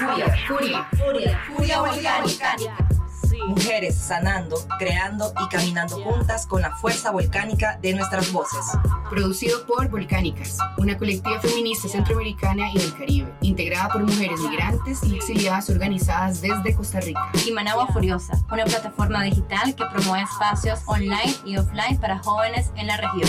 Furia, 0.00 0.34
furia, 0.48 0.88
furia, 0.96 1.38
furia 1.46 1.80
volcánica. 1.82 2.74
Mujeres 3.46 3.98
sanando, 3.98 4.56
creando 4.78 5.30
y 5.44 5.48
caminando 5.48 6.02
juntas 6.02 6.46
con 6.46 6.62
la 6.62 6.74
fuerza 6.74 7.10
volcánica 7.10 7.78
de 7.82 7.92
nuestras 7.92 8.32
voces. 8.32 8.64
Producido 9.10 9.66
por 9.66 9.90
Volcánicas, 9.90 10.56
una 10.78 10.96
colectiva 10.96 11.38
feminista 11.40 11.86
centroamericana 11.86 12.70
y 12.72 12.78
del 12.78 12.96
Caribe, 12.96 13.34
integrada 13.42 13.90
por 13.90 14.02
mujeres 14.04 14.40
migrantes 14.40 15.02
y 15.04 15.16
exiliadas 15.16 15.68
organizadas 15.68 16.40
desde 16.40 16.74
Costa 16.74 17.00
Rica. 17.00 17.30
Y 17.46 17.52
Managua 17.52 17.86
Furiosa, 17.88 18.42
una 18.50 18.64
plataforma 18.64 19.22
digital 19.24 19.74
que 19.74 19.84
promueve 19.84 20.24
espacios 20.24 20.80
online 20.86 21.34
y 21.44 21.58
offline 21.58 21.98
para 21.98 22.20
jóvenes 22.20 22.70
en 22.76 22.86
la 22.86 22.96
región. 22.96 23.28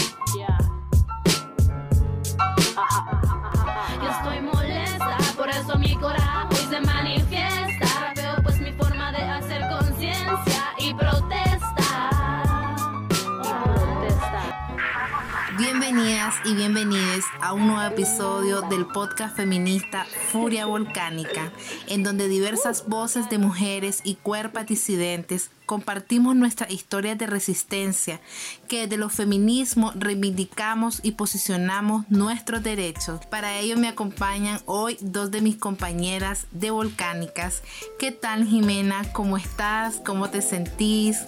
Bienvenidas 16.32 16.42
y 16.46 16.56
bienvenidos 16.56 17.26
a 17.42 17.54
un 17.54 17.68
nuevo 17.68 17.82
episodio 17.82 18.62
del 18.62 18.86
podcast 18.86 19.36
feminista 19.36 20.06
Furia 20.32 20.66
Volcánica, 20.66 21.52
en 21.88 22.04
donde 22.04 22.28
diversas 22.28 22.88
voces 22.88 23.30
de 23.30 23.38
mujeres 23.38 24.02
y 24.04 24.16
cuerpos 24.16 24.66
disidentes 24.66 25.52
compartimos 25.66 26.36
nuestras 26.36 26.72
historias 26.72 27.18
de 27.18 27.28
resistencia, 27.28 28.22
que 28.68 28.82
desde 28.82 28.98
los 28.98 29.14
feminismos 29.14 29.94
reivindicamos 29.98 31.00
y 31.04 31.14
posicionamos 31.14 32.06
nuestros 32.10 32.64
derechos. 32.64 33.26
Para 33.26 33.58
ello 33.60 33.78
me 33.78 33.88
acompañan 33.88 34.62
hoy 34.66 34.98
dos 35.02 35.32
de 35.32 35.42
mis 35.42 35.58
compañeras 35.58 36.48
de 36.52 36.72
Volcánicas. 36.72 37.62
¿Qué 38.00 38.12
tal 38.12 38.46
Jimena? 38.46 39.12
¿Cómo 39.12 39.38
estás? 39.38 40.02
¿Cómo 40.06 40.30
te 40.30 40.42
sentís? 40.42 41.26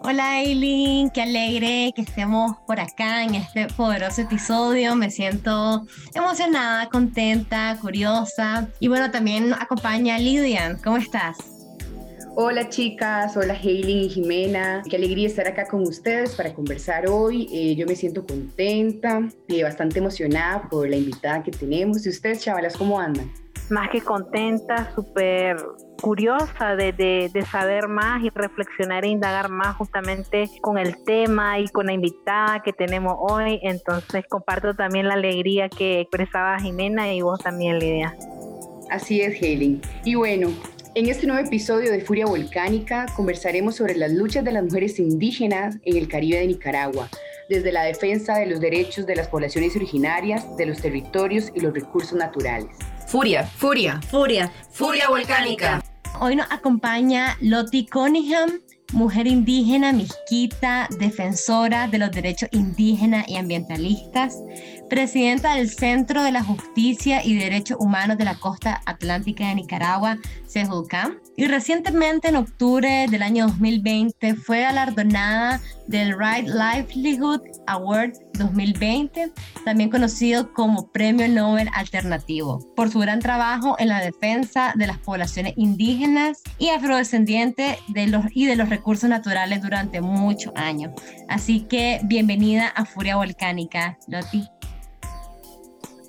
Hola 0.00 0.36
Aileen, 0.36 1.10
qué 1.10 1.22
alegre 1.22 1.92
que 1.94 2.02
estemos 2.02 2.56
por 2.66 2.78
acá 2.78 3.24
en 3.24 3.34
este 3.34 3.66
poderoso 3.66 4.22
episodio. 4.22 4.94
Me 4.94 5.10
siento 5.10 5.86
emocionada, 6.14 6.88
contenta, 6.88 7.76
curiosa. 7.80 8.68
Y 8.78 8.88
bueno, 8.88 9.10
también 9.10 9.52
acompaña 9.52 10.18
Lidian. 10.18 10.78
¿Cómo 10.82 10.98
estás? 10.98 11.38
Hola 12.36 12.68
chicas, 12.68 13.36
hola 13.36 13.54
Hayley 13.54 14.06
y 14.06 14.08
Jimena. 14.08 14.84
Qué 14.88 14.96
alegría 14.96 15.26
estar 15.26 15.48
acá 15.48 15.66
con 15.66 15.82
ustedes 15.82 16.36
para 16.36 16.54
conversar 16.54 17.08
hoy. 17.08 17.48
Eh, 17.52 17.74
yo 17.74 17.84
me 17.84 17.96
siento 17.96 18.24
contenta 18.24 19.28
y 19.48 19.62
bastante 19.64 19.98
emocionada 19.98 20.68
por 20.68 20.88
la 20.88 20.96
invitada 20.96 21.42
que 21.42 21.50
tenemos. 21.50 22.06
¿Y 22.06 22.10
ustedes, 22.10 22.40
chavalas, 22.44 22.76
cómo 22.76 23.00
andan? 23.00 23.28
Más 23.70 23.90
que 23.90 24.00
contenta, 24.00 24.92
súper 24.94 25.56
curiosa 26.00 26.76
de, 26.76 26.92
de, 26.92 27.30
de, 27.32 27.42
saber 27.44 27.88
más 27.88 28.22
y 28.22 28.30
reflexionar 28.30 29.04
e 29.04 29.08
indagar 29.08 29.50
más 29.50 29.76
justamente 29.76 30.48
con 30.62 30.78
el 30.78 31.02
tema 31.04 31.58
y 31.58 31.68
con 31.68 31.86
la 31.86 31.92
invitada 31.92 32.62
que 32.62 32.72
tenemos 32.72 33.14
hoy. 33.18 33.60
Entonces 33.62 34.24
comparto 34.28 34.74
también 34.74 35.08
la 35.08 35.14
alegría 35.14 35.68
que 35.68 36.00
expresaba 36.00 36.58
Jimena 36.60 37.12
y 37.12 37.20
vos 37.20 37.40
también, 37.40 37.78
Lidia. 37.78 38.16
Así 38.90 39.20
es, 39.20 39.42
Helen. 39.42 39.82
Y 40.04 40.14
bueno, 40.14 40.48
en 40.94 41.06
este 41.06 41.26
nuevo 41.26 41.46
episodio 41.46 41.92
de 41.92 42.00
Furia 42.00 42.26
Volcánica 42.26 43.06
conversaremos 43.14 43.76
sobre 43.76 43.94
las 43.94 44.12
luchas 44.12 44.44
de 44.44 44.52
las 44.52 44.64
mujeres 44.64 44.98
indígenas 44.98 45.76
en 45.84 45.96
el 45.96 46.08
Caribe 46.08 46.38
de 46.38 46.46
Nicaragua, 46.46 47.08
desde 47.48 47.70
la 47.70 47.84
defensa 47.84 48.38
de 48.38 48.46
los 48.46 48.60
derechos 48.60 49.06
de 49.06 49.16
las 49.16 49.28
poblaciones 49.28 49.76
originarias, 49.76 50.56
de 50.56 50.66
los 50.66 50.80
territorios 50.80 51.52
y 51.54 51.60
los 51.60 51.74
recursos 51.74 52.18
naturales. 52.18 52.74
Furia, 53.08 53.46
furia, 53.46 54.02
furia, 54.10 54.52
furia 54.70 55.08
volcánica. 55.08 55.82
Hoy 56.20 56.36
nos 56.36 56.46
acompaña 56.50 57.38
Lottie 57.40 57.86
Cunningham, 57.86 58.60
mujer 58.92 59.26
indígena, 59.26 59.94
misquita, 59.94 60.86
defensora 60.98 61.88
de 61.88 61.96
los 61.96 62.10
derechos 62.10 62.50
indígenas 62.52 63.26
y 63.26 63.36
ambientalistas, 63.36 64.36
presidenta 64.90 65.54
del 65.54 65.70
Centro 65.70 66.22
de 66.22 66.32
la 66.32 66.44
Justicia 66.44 67.24
y 67.24 67.38
Derechos 67.38 67.78
Humanos 67.80 68.18
de 68.18 68.26
la 68.26 68.34
Costa 68.34 68.82
Atlántica 68.84 69.48
de 69.48 69.54
Nicaragua, 69.54 70.18
CEJUCAM, 70.46 71.16
y 71.38 71.46
recientemente 71.46 72.26
en 72.28 72.34
octubre 72.34 73.06
del 73.08 73.22
año 73.22 73.46
2020 73.46 74.34
fue 74.34 74.62
galardonada 74.62 75.60
del 75.86 76.18
Right 76.18 76.48
Livelihood 76.48 77.42
Award 77.68 78.14
2020, 78.36 79.30
también 79.64 79.88
conocido 79.88 80.52
como 80.52 80.88
Premio 80.88 81.28
Nobel 81.28 81.70
Alternativo, 81.74 82.58
por 82.74 82.90
su 82.90 82.98
gran 82.98 83.20
trabajo 83.20 83.76
en 83.78 83.86
la 83.86 84.00
defensa 84.00 84.74
de 84.74 84.88
las 84.88 84.98
poblaciones 84.98 85.54
indígenas 85.56 86.42
y 86.58 86.70
afrodescendientes 86.70 87.76
de 87.86 88.08
los, 88.08 88.24
y 88.32 88.46
de 88.46 88.56
los 88.56 88.68
recursos 88.68 89.08
naturales 89.08 89.62
durante 89.62 90.00
muchos 90.00 90.52
años. 90.56 90.90
Así 91.28 91.60
que 91.60 92.00
bienvenida 92.02 92.66
a 92.66 92.84
Furia 92.84 93.14
Volcánica, 93.14 93.96
Loti. 94.08 94.57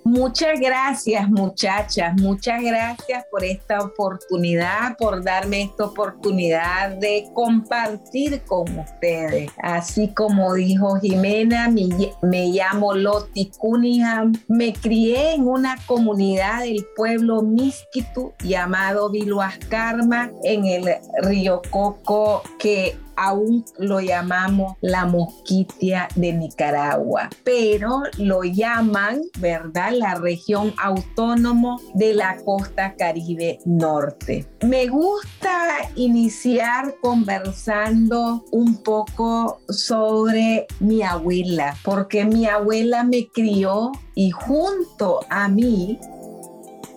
Muchas 0.09 0.59
gracias 0.59 1.29
muchachas, 1.29 2.19
muchas 2.19 2.63
gracias 2.63 3.25
por 3.29 3.43
esta 3.43 3.79
oportunidad, 3.79 4.97
por 4.97 5.23
darme 5.23 5.61
esta 5.61 5.85
oportunidad 5.85 6.97
de 6.97 7.29
compartir 7.35 8.41
con 8.47 8.79
ustedes. 8.79 9.51
Así 9.61 10.07
como 10.07 10.55
dijo 10.55 10.95
Jimena, 10.95 11.69
me, 11.69 12.47
llamo 12.47 12.95
Loti 12.95 13.51
Cunningham, 13.55 14.33
me 14.47 14.73
crié 14.73 15.35
en 15.35 15.47
una 15.47 15.77
comunidad 15.85 16.61
del 16.61 16.83
pueblo 16.95 17.43
Misquitu 17.43 18.33
llamado 18.43 19.11
Viluascarma 19.11 20.31
en 20.43 20.65
el 20.65 20.85
río 21.21 21.61
Coco 21.69 22.41
que 22.57 22.97
aún 23.19 23.65
lo 23.77 23.99
llamamos 23.99 24.77
la 24.81 25.05
mosquitia 25.05 26.07
de 26.15 26.33
Nicaragua, 26.33 27.29
pero 27.43 28.03
lo 28.17 28.43
llaman, 28.43 29.21
¿verdad? 29.39 29.91
La 29.91 30.15
región 30.15 30.73
autónoma 30.81 31.77
de 31.93 32.13
la 32.13 32.37
costa 32.37 32.95
caribe 32.95 33.59
norte. 33.65 34.47
Me 34.61 34.87
gusta 34.87 35.67
iniciar 35.95 36.95
conversando 37.01 38.45
un 38.51 38.77
poco 38.77 39.59
sobre 39.67 40.67
mi 40.79 41.03
abuela, 41.03 41.75
porque 41.83 42.23
mi 42.23 42.45
abuela 42.45 43.03
me 43.03 43.27
crió 43.27 43.91
y 44.15 44.31
junto 44.31 45.19
a 45.29 45.49
mí 45.49 45.99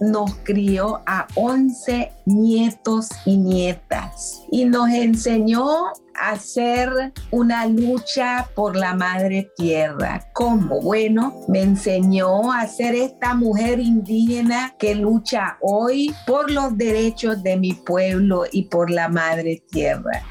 nos 0.02 0.34
crió 0.42 1.00
a 1.06 1.26
11 1.36 2.10
nietos 2.26 3.08
y 3.24 3.36
nietas 3.36 4.42
y 4.50 4.64
nos 4.64 4.90
enseñó 4.90 5.92
hacer 6.14 7.12
una 7.30 7.66
lucha 7.66 8.48
por 8.54 8.76
la 8.76 8.94
madre 8.94 9.50
tierra. 9.56 10.28
¿Cómo? 10.32 10.80
Bueno, 10.80 11.34
me 11.48 11.62
enseñó 11.62 12.52
a 12.52 12.66
ser 12.66 12.94
esta 12.94 13.34
mujer 13.34 13.80
indígena 13.80 14.74
que 14.78 14.94
lucha 14.94 15.58
hoy 15.60 16.14
por 16.26 16.50
los 16.50 16.76
derechos 16.76 17.42
de 17.42 17.56
mi 17.56 17.74
pueblo 17.74 18.44
y 18.50 18.64
por 18.64 18.90
la 18.90 19.08
madre 19.08 19.62
tierra. 19.70 20.22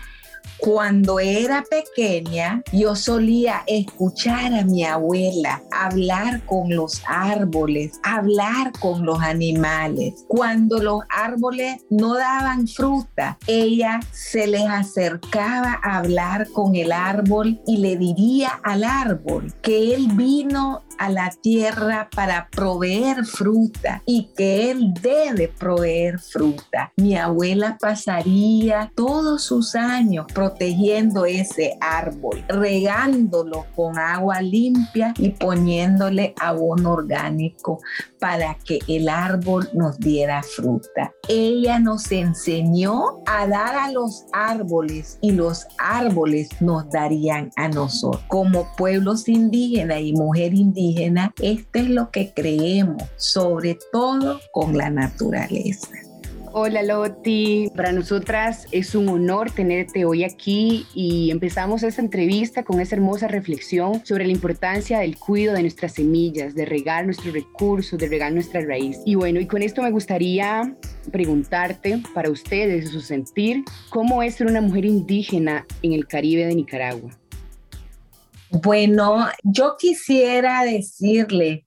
Cuando 0.61 1.19
era 1.19 1.63
pequeña, 1.63 2.61
yo 2.71 2.95
solía 2.95 3.63
escuchar 3.65 4.53
a 4.53 4.63
mi 4.63 4.83
abuela 4.83 5.63
hablar 5.71 6.45
con 6.45 6.69
los 6.69 7.01
árboles, 7.07 7.99
hablar 8.03 8.71
con 8.79 9.03
los 9.03 9.19
animales. 9.21 10.13
Cuando 10.27 10.77
los 10.77 11.01
árboles 11.09 11.81
no 11.89 12.13
daban 12.13 12.67
fruta, 12.67 13.39
ella 13.47 14.01
se 14.11 14.45
les 14.45 14.69
acercaba 14.69 15.79
a 15.81 15.97
hablar 15.97 16.47
con 16.51 16.75
el 16.75 16.91
árbol 16.91 17.59
y 17.65 17.77
le 17.77 17.97
diría 17.97 18.51
al 18.63 18.83
árbol 18.83 19.51
que 19.63 19.95
él 19.95 20.09
vino 20.13 20.83
a 20.97 21.09
la 21.09 21.29
tierra 21.29 22.09
para 22.15 22.47
proveer 22.49 23.25
fruta 23.25 24.01
y 24.05 24.29
que 24.35 24.71
él 24.71 24.93
debe 25.01 25.47
proveer 25.47 26.19
fruta. 26.19 26.91
Mi 26.97 27.15
abuela 27.15 27.77
pasaría 27.79 28.91
todos 28.95 29.43
sus 29.43 29.75
años 29.75 30.25
protegiendo 30.33 31.25
ese 31.25 31.77
árbol, 31.79 32.43
regándolo 32.47 33.65
con 33.75 33.97
agua 33.97 34.41
limpia 34.41 35.13
y 35.17 35.29
poniéndole 35.29 36.33
abono 36.39 36.91
orgánico 36.93 37.79
para 38.21 38.55
que 38.63 38.77
el 38.87 39.09
árbol 39.09 39.67
nos 39.73 39.99
diera 39.99 40.43
fruta. 40.43 41.11
Ella 41.27 41.79
nos 41.79 42.11
enseñó 42.11 43.23
a 43.25 43.47
dar 43.47 43.75
a 43.75 43.91
los 43.91 44.25
árboles 44.31 45.17
y 45.21 45.31
los 45.31 45.65
árboles 45.79 46.49
nos 46.61 46.87
darían 46.91 47.51
a 47.55 47.67
nosotros. 47.67 48.23
Como 48.27 48.67
pueblos 48.77 49.27
indígenas 49.27 50.01
y 50.01 50.13
mujer 50.13 50.53
indígena, 50.53 51.33
esto 51.41 51.79
es 51.79 51.89
lo 51.89 52.11
que 52.11 52.31
creemos, 52.31 53.01
sobre 53.17 53.79
todo 53.91 54.39
con 54.53 54.77
la 54.77 54.91
naturaleza. 54.91 55.89
Hola 56.53 56.83
Loti, 56.83 57.71
para 57.77 57.93
nosotras 57.93 58.67
es 58.71 58.93
un 58.93 59.07
honor 59.07 59.51
tenerte 59.51 60.03
hoy 60.03 60.25
aquí 60.25 60.85
y 60.93 61.31
empezamos 61.31 61.81
esta 61.81 62.01
entrevista 62.01 62.63
con 62.63 62.81
esa 62.81 62.97
hermosa 62.97 63.29
reflexión 63.29 64.05
sobre 64.05 64.25
la 64.25 64.33
importancia 64.33 64.99
del 64.99 65.17
cuidado 65.17 65.55
de 65.55 65.61
nuestras 65.61 65.93
semillas, 65.93 66.53
de 66.53 66.65
regar 66.65 67.05
nuestros 67.05 67.33
recursos, 67.33 67.97
de 67.97 68.09
regar 68.09 68.33
nuestra 68.33 68.59
raíz. 68.65 68.99
Y 69.05 69.15
bueno, 69.15 69.39
y 69.39 69.47
con 69.47 69.61
esto 69.61 69.81
me 69.81 69.91
gustaría 69.91 70.75
preguntarte 71.09 72.03
para 72.13 72.29
ustedes, 72.29 72.89
su 72.89 72.99
sentir, 72.99 73.63
¿cómo 73.89 74.21
es 74.21 74.35
ser 74.35 74.47
una 74.47 74.59
mujer 74.59 74.83
indígena 74.83 75.65
en 75.81 75.93
el 75.93 76.05
Caribe 76.05 76.45
de 76.45 76.55
Nicaragua? 76.55 77.17
Bueno, 78.49 79.25
yo 79.43 79.77
quisiera 79.79 80.65
decirle 80.65 81.65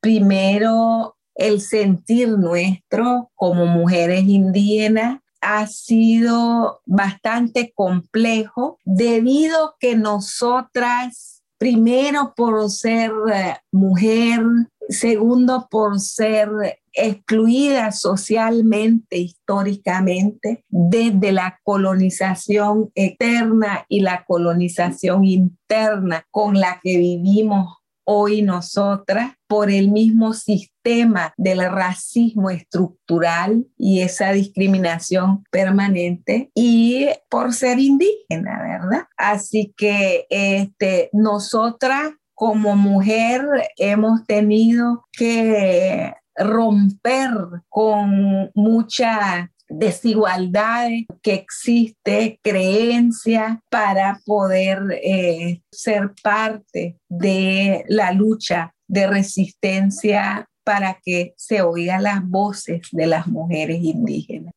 primero 0.00 1.13
el 1.34 1.60
sentir 1.60 2.28
nuestro 2.30 3.30
como 3.34 3.66
mujeres 3.66 4.24
indígenas 4.24 5.20
ha 5.40 5.66
sido 5.66 6.80
bastante 6.86 7.72
complejo 7.74 8.78
debido 8.84 9.76
que 9.78 9.94
nosotras, 9.94 11.42
primero 11.58 12.32
por 12.34 12.70
ser 12.70 13.12
eh, 13.32 13.56
mujer, 13.70 14.40
segundo 14.88 15.68
por 15.70 16.00
ser 16.00 16.48
excluida 16.94 17.92
socialmente, 17.92 19.18
históricamente, 19.18 20.64
desde 20.68 21.32
la 21.32 21.58
colonización 21.62 22.90
externa 22.94 23.84
y 23.88 24.00
la 24.00 24.24
colonización 24.24 25.24
interna 25.24 26.26
con 26.30 26.58
la 26.58 26.80
que 26.82 26.96
vivimos 26.96 27.83
hoy 28.04 28.42
nosotras 28.42 29.32
por 29.46 29.70
el 29.70 29.90
mismo 29.90 30.32
sistema 30.32 31.32
del 31.36 31.60
racismo 31.70 32.50
estructural 32.50 33.66
y 33.76 34.00
esa 34.00 34.32
discriminación 34.32 35.44
permanente 35.50 36.50
y 36.54 37.08
por 37.28 37.52
ser 37.52 37.78
indígena, 37.78 38.62
¿verdad? 38.62 39.06
Así 39.16 39.72
que 39.76 40.26
este, 40.30 41.10
nosotras 41.12 42.12
como 42.34 42.76
mujer 42.76 43.42
hemos 43.76 44.26
tenido 44.26 45.06
que 45.12 46.12
romper 46.36 47.30
con 47.68 48.50
mucha 48.54 49.52
desigualdad 49.78 50.88
que 51.22 51.34
existe, 51.34 52.38
creencia 52.42 53.60
para 53.70 54.20
poder 54.24 55.00
eh, 55.02 55.62
ser 55.70 56.12
parte 56.22 56.98
de 57.08 57.84
la 57.88 58.12
lucha 58.12 58.74
de 58.86 59.06
resistencia 59.06 60.48
para 60.64 60.98
que 61.02 61.34
se 61.36 61.62
oigan 61.62 62.02
las 62.02 62.26
voces 62.26 62.88
de 62.92 63.06
las 63.06 63.26
mujeres 63.26 63.78
indígenas. 63.82 64.52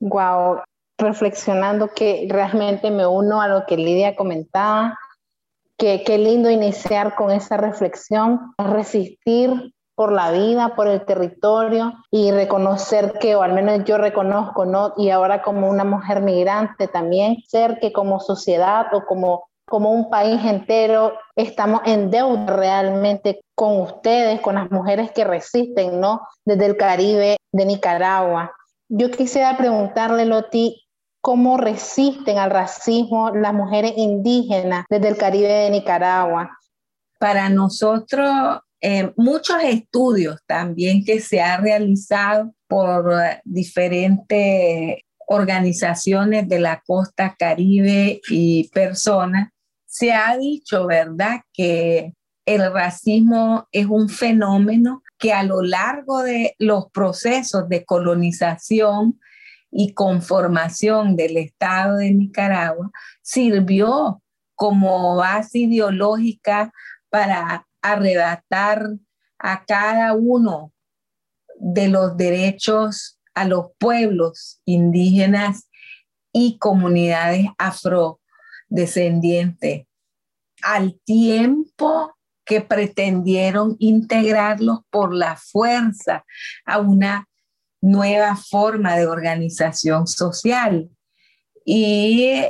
Wow, 0.00 0.62
reflexionando 0.98 1.88
que 1.88 2.26
realmente 2.28 2.90
me 2.90 3.06
uno 3.06 3.40
a 3.40 3.48
lo 3.48 3.66
que 3.66 3.76
Lidia 3.76 4.16
comentaba, 4.16 4.98
que 5.76 6.02
qué 6.04 6.18
lindo 6.18 6.50
iniciar 6.50 7.14
con 7.14 7.30
esa 7.30 7.56
reflexión, 7.56 8.54
resistir 8.58 9.72
por 9.94 10.12
la 10.12 10.30
vida, 10.32 10.74
por 10.74 10.86
el 10.88 11.04
territorio 11.04 11.92
y 12.10 12.30
reconocer 12.30 13.14
que, 13.20 13.36
o 13.36 13.42
al 13.42 13.52
menos 13.52 13.84
yo 13.84 13.98
reconozco, 13.98 14.64
¿no? 14.64 14.94
Y 14.96 15.10
ahora 15.10 15.42
como 15.42 15.68
una 15.68 15.84
mujer 15.84 16.22
migrante 16.22 16.88
también, 16.88 17.36
ser 17.46 17.78
que 17.78 17.92
como 17.92 18.20
sociedad 18.20 18.86
o 18.94 19.04
como, 19.04 19.48
como 19.66 19.90
un 19.92 20.08
país 20.08 20.42
entero 20.44 21.12
estamos 21.36 21.82
en 21.84 22.10
deuda 22.10 22.46
realmente 22.46 23.42
con 23.54 23.80
ustedes, 23.80 24.40
con 24.40 24.54
las 24.54 24.70
mujeres 24.70 25.12
que 25.12 25.24
resisten, 25.24 26.00
¿no? 26.00 26.22
Desde 26.44 26.66
el 26.66 26.76
Caribe 26.76 27.36
de 27.52 27.66
Nicaragua. 27.66 28.52
Yo 28.88 29.10
quisiera 29.10 29.56
preguntarle, 29.56 30.24
Loti, 30.24 30.82
¿cómo 31.20 31.58
resisten 31.58 32.38
al 32.38 32.50
racismo 32.50 33.30
las 33.30 33.52
mujeres 33.52 33.92
indígenas 33.96 34.86
desde 34.88 35.08
el 35.08 35.16
Caribe 35.16 35.48
de 35.48 35.70
Nicaragua? 35.70 36.58
Para 37.18 37.48
nosotros 37.48 38.60
eh, 38.84 39.12
muchos 39.16 39.62
estudios 39.62 40.40
también 40.44 41.04
que 41.04 41.20
se 41.20 41.40
han 41.40 41.62
realizado 41.62 42.52
por 42.66 43.12
eh, 43.12 43.40
diferentes 43.44 44.96
organizaciones 45.28 46.48
de 46.48 46.58
la 46.58 46.82
costa 46.84 47.36
caribe 47.38 48.20
y 48.28 48.68
personas, 48.70 49.50
se 49.86 50.12
ha 50.12 50.36
dicho, 50.36 50.86
¿verdad?, 50.86 51.42
que 51.52 52.12
el 52.44 52.72
racismo 52.72 53.68
es 53.70 53.86
un 53.86 54.08
fenómeno 54.08 55.04
que 55.16 55.32
a 55.32 55.44
lo 55.44 55.62
largo 55.62 56.22
de 56.22 56.56
los 56.58 56.90
procesos 56.90 57.68
de 57.68 57.84
colonización 57.84 59.20
y 59.70 59.94
conformación 59.94 61.14
del 61.14 61.36
Estado 61.36 61.98
de 61.98 62.10
Nicaragua 62.10 62.90
sirvió 63.22 64.20
como 64.56 65.16
base 65.16 65.60
ideológica 65.60 66.72
para 67.10 67.64
arrebatar 67.82 68.88
a 69.38 69.64
cada 69.64 70.14
uno 70.14 70.72
de 71.58 71.88
los 71.88 72.16
derechos 72.16 73.18
a 73.34 73.44
los 73.44 73.66
pueblos 73.78 74.60
indígenas 74.64 75.68
y 76.32 76.58
comunidades 76.58 77.46
afrodescendientes, 77.58 79.86
al 80.62 80.98
tiempo 81.04 82.16
que 82.44 82.60
pretendieron 82.60 83.76
integrarlos 83.78 84.80
por 84.90 85.14
la 85.14 85.36
fuerza 85.36 86.24
a 86.64 86.78
una 86.78 87.28
nueva 87.80 88.36
forma 88.36 88.96
de 88.96 89.06
organización 89.06 90.06
social. 90.06 90.90
Y 91.64 92.44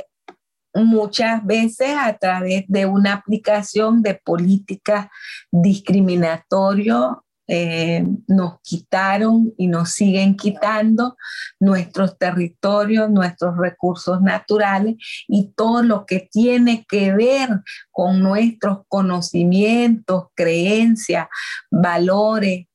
muchas 0.73 1.45
veces 1.45 1.95
a 1.97 2.17
través 2.17 2.65
de 2.67 2.85
una 2.85 3.13
aplicación 3.13 4.01
de 4.01 4.15
políticas 4.15 5.07
discriminatorias 5.51 7.11
eh, 7.45 8.05
nos 8.27 8.61
quitaron 8.61 9.53
y 9.57 9.67
nos 9.67 9.91
siguen 9.91 10.37
quitando 10.37 11.17
nuestros 11.59 12.17
territorios, 12.17 13.11
nuestros 13.11 13.57
recursos 13.57 14.21
naturales 14.21 14.95
y 15.27 15.51
todo 15.53 15.83
lo 15.83 16.05
que 16.05 16.29
tiene 16.31 16.85
que 16.87 17.13
ver 17.13 17.49
con 17.91 18.21
nuestros 18.21 18.79
conocimientos, 18.87 20.27
creencias, 20.35 21.27
valores. 21.69 22.67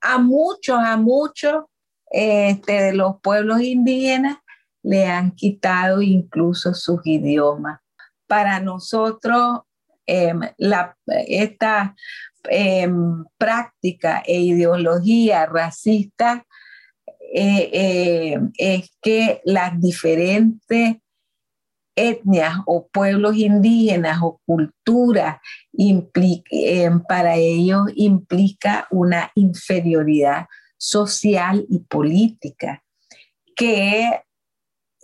A 0.00 0.18
muchos, 0.18 0.78
a 0.78 0.96
muchos 0.96 1.64
este, 2.10 2.72
de 2.82 2.92
los 2.92 3.20
pueblos 3.20 3.62
indígenas 3.62 4.36
le 4.84 5.06
han 5.06 5.32
quitado 5.32 6.00
incluso 6.02 6.74
sus 6.74 7.00
idiomas. 7.04 7.80
Para 8.26 8.60
nosotros, 8.60 9.62
em, 10.06 10.40
esta 11.26 11.94
em, 12.50 13.24
práctica 13.38 14.22
e 14.26 14.40
ideología 14.40 15.46
racista 15.46 16.44
eh, 17.32 17.70
eh, 17.72 18.40
es 18.58 18.90
que 19.00 19.40
las 19.44 19.80
diferentes 19.80 20.96
etnias 21.96 22.58
o 22.66 22.86
pueblos 22.88 23.36
indígenas 23.36 24.18
o 24.22 24.40
culturas 24.44 25.38
em, 25.72 27.00
para 27.08 27.36
ellos 27.36 27.84
implica 27.94 28.86
una 28.90 29.30
inferioridad 29.34 30.46
social 30.76 31.64
y 31.70 31.78
política 31.78 32.84
que 33.56 34.24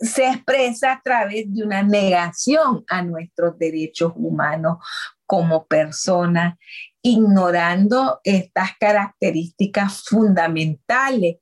se 0.01 0.27
expresa 0.27 0.93
a 0.93 1.01
través 1.01 1.53
de 1.53 1.63
una 1.63 1.83
negación 1.83 2.83
a 2.89 3.03
nuestros 3.03 3.57
derechos 3.57 4.13
humanos 4.15 4.77
como 5.25 5.65
personas, 5.65 6.57
ignorando 7.03 8.19
estas 8.23 8.71
características 8.79 10.03
fundamentales. 10.03 11.37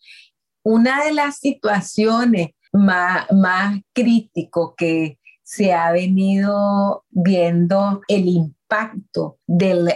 Una 0.64 1.06
de 1.06 1.14
las 1.14 1.38
situaciones 1.38 2.50
más, 2.72 3.32
más 3.32 3.80
críticas 3.94 4.68
que 4.78 5.18
se 5.42 5.74
ha 5.74 5.92
venido 5.92 7.06
viendo 7.10 8.02
el 8.08 8.28
impacto 8.28 8.59
impacto 8.70 9.40
del, 9.48 9.90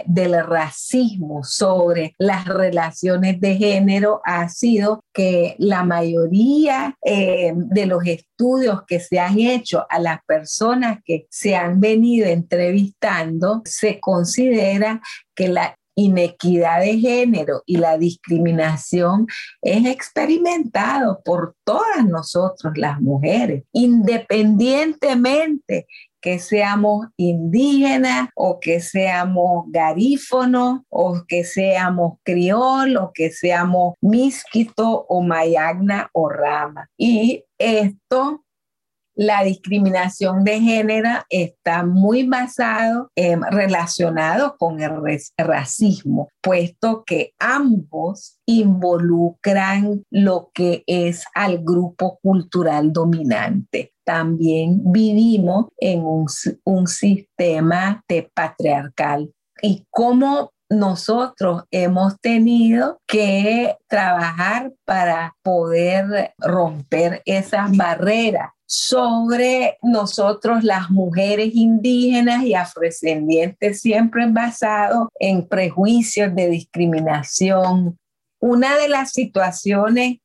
racismo 0.46 1.44
sobre 1.44 2.14
las 2.18 2.46
relaciones 2.46 3.40
de 3.40 3.56
género 3.56 4.20
ha 4.24 4.48
sido 4.48 5.04
que 5.12 5.54
la 5.58 5.84
mayoría 5.84 6.96
eh, 7.04 7.52
de 7.54 7.86
los 7.86 8.04
estudios 8.04 8.82
que 8.86 8.98
se 9.00 9.20
han 9.20 9.38
hecho 9.38 9.86
a 9.88 10.00
las 10.00 10.20
personas 10.26 10.98
que 11.04 11.26
se 11.30 11.56
han 11.56 11.80
venido 11.80 12.26
entrevistando, 12.26 13.62
se 13.64 14.00
considera 14.00 15.00
que 15.34 15.48
la 15.48 15.76
inequidad 15.96 16.80
de 16.80 16.98
género 16.98 17.62
y 17.66 17.76
la 17.76 17.96
discriminación 17.96 19.28
es 19.62 19.86
experimentado 19.86 21.22
por 21.24 21.54
todas 21.64 22.04
nosotros 22.04 22.76
las 22.76 23.00
mujeres, 23.00 23.62
independientemente 23.72 25.86
que 26.24 26.38
seamos 26.38 27.08
indígenas 27.18 28.30
o 28.34 28.58
que 28.58 28.80
seamos 28.80 29.66
garífonos 29.68 30.80
o 30.88 31.22
que 31.28 31.44
seamos 31.44 32.14
criol 32.22 32.96
o 32.96 33.12
que 33.12 33.30
seamos 33.30 33.92
misquito 34.00 35.04
o 35.06 35.20
mayagna 35.20 36.08
o 36.14 36.30
rama. 36.30 36.88
Y 36.96 37.44
esto 37.58 38.42
la 39.14 39.44
discriminación 39.44 40.44
de 40.44 40.60
género 40.60 41.10
está 41.28 41.84
muy 41.84 42.26
basado, 42.26 43.10
eh, 43.16 43.36
relacionado 43.50 44.56
con 44.58 44.80
el 44.80 44.92
racismo, 45.36 46.30
puesto 46.42 47.04
que 47.04 47.32
ambos 47.38 48.38
involucran 48.46 50.02
lo 50.10 50.50
que 50.54 50.84
es 50.86 51.26
al 51.34 51.58
grupo 51.62 52.18
cultural 52.22 52.92
dominante. 52.94 53.93
También 54.04 54.80
vivimos 54.84 55.66
en 55.78 56.04
un, 56.04 56.26
un 56.64 56.86
sistema 56.86 58.02
de 58.08 58.30
patriarcal 58.34 59.32
y 59.62 59.84
cómo 59.90 60.52
nosotros 60.68 61.64
hemos 61.70 62.18
tenido 62.20 62.98
que 63.06 63.76
trabajar 63.86 64.72
para 64.84 65.36
poder 65.42 66.34
romper 66.38 67.22
esas 67.24 67.76
barreras 67.76 68.50
sobre 68.66 69.78
nosotros 69.82 70.64
las 70.64 70.90
mujeres 70.90 71.50
indígenas 71.54 72.44
y 72.44 72.54
afrodescendientes, 72.54 73.80
siempre 73.80 74.26
basado 74.28 75.10
en 75.18 75.46
prejuicios 75.46 76.34
de 76.34 76.48
discriminación. 76.48 77.98
Una 78.40 78.76
de 78.76 78.88
las 78.88 79.12
situaciones 79.12 80.18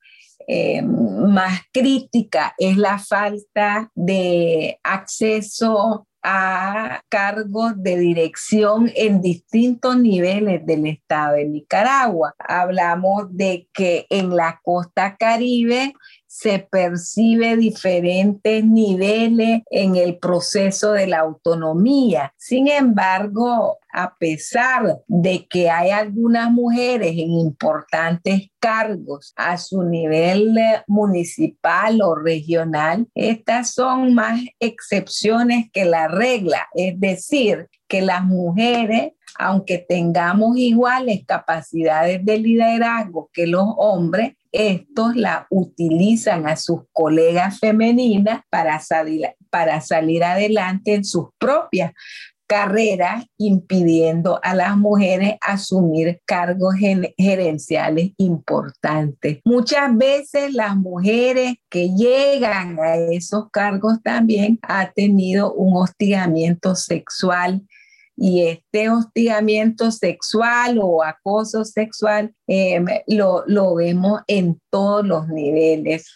eh, 0.52 0.82
más 0.82 1.62
críticas 1.72 2.54
es 2.58 2.76
la 2.76 2.98
falta 2.98 3.92
de 3.94 4.80
acceso 4.82 6.08
a 6.24 7.02
cargos 7.08 7.74
de 7.78 8.00
dirección 8.00 8.92
en 8.96 9.22
distintos 9.22 9.96
niveles 9.98 10.66
del 10.66 10.88
estado 10.88 11.36
de 11.36 11.46
Nicaragua. 11.46 12.34
Hablamos 12.40 13.28
de 13.30 13.68
que 13.72 14.08
en 14.10 14.36
la 14.36 14.60
costa 14.64 15.16
caribe 15.18 15.94
se 16.30 16.60
percibe 16.60 17.58
diferentes 17.58 18.64
niveles 18.64 19.64
en 19.72 19.96
el 19.96 20.20
proceso 20.20 20.92
de 20.92 21.08
la 21.08 21.22
autonomía. 21.22 22.36
Sin 22.38 22.68
embargo, 22.68 23.80
a 23.92 24.16
pesar 24.16 25.00
de 25.08 25.48
que 25.48 25.72
hay 25.72 25.90
algunas 25.90 26.52
mujeres 26.52 27.14
en 27.14 27.32
importantes 27.32 28.52
cargos 28.60 29.34
a 29.36 29.58
su 29.58 29.82
nivel 29.82 30.56
municipal 30.86 32.00
o 32.04 32.14
regional, 32.14 33.08
estas 33.16 33.74
son 33.74 34.14
más 34.14 34.40
excepciones 34.60 35.72
que 35.74 35.86
la 35.86 36.08
regla. 36.08 36.68
Es 36.76 37.00
decir, 37.00 37.70
que 37.88 38.02
las 38.04 38.24
mujeres, 38.24 39.14
aunque 39.38 39.78
tengamos 39.78 40.58
iguales 40.58 41.22
capacidades 41.26 42.24
de 42.24 42.38
liderazgo 42.38 43.30
que 43.34 43.48
los 43.48 43.66
hombres, 43.78 44.34
estos 44.52 45.16
la 45.16 45.46
utilizan 45.50 46.48
a 46.48 46.56
sus 46.56 46.82
colegas 46.92 47.60
femeninas 47.60 48.42
para 48.50 48.80
salir, 48.80 49.30
para 49.50 49.80
salir 49.82 50.24
adelante 50.24 50.96
en 50.96 51.06
sus 51.06 51.28
propias 51.38 51.94
carreras, 52.50 53.26
impidiendo 53.38 54.40
a 54.42 54.56
las 54.56 54.76
mujeres 54.76 55.36
asumir 55.40 56.20
cargos 56.26 56.74
gerenciales 57.16 58.12
importantes. 58.18 59.38
Muchas 59.46 59.96
veces 59.96 60.56
las 60.56 60.76
mujeres 60.76 61.58
que 61.70 61.90
llegan 61.90 62.80
a 62.80 62.96
esos 62.96 63.52
cargos 63.52 64.02
también 64.02 64.58
han 64.64 64.92
tenido 64.96 65.54
un 65.54 65.78
hostigamiento 65.78 66.74
sexual 66.74 67.62
y 68.22 68.48
este 68.48 68.90
hostigamiento 68.90 69.92
sexual 69.92 70.78
o 70.82 71.02
acoso 71.02 71.64
sexual 71.64 72.36
em, 72.48 72.86
lo, 73.08 73.46
lo 73.48 73.76
vemos 73.76 74.22
en 74.28 74.60
todos 74.70 75.06
los 75.06 75.30
niveles. 75.30 76.14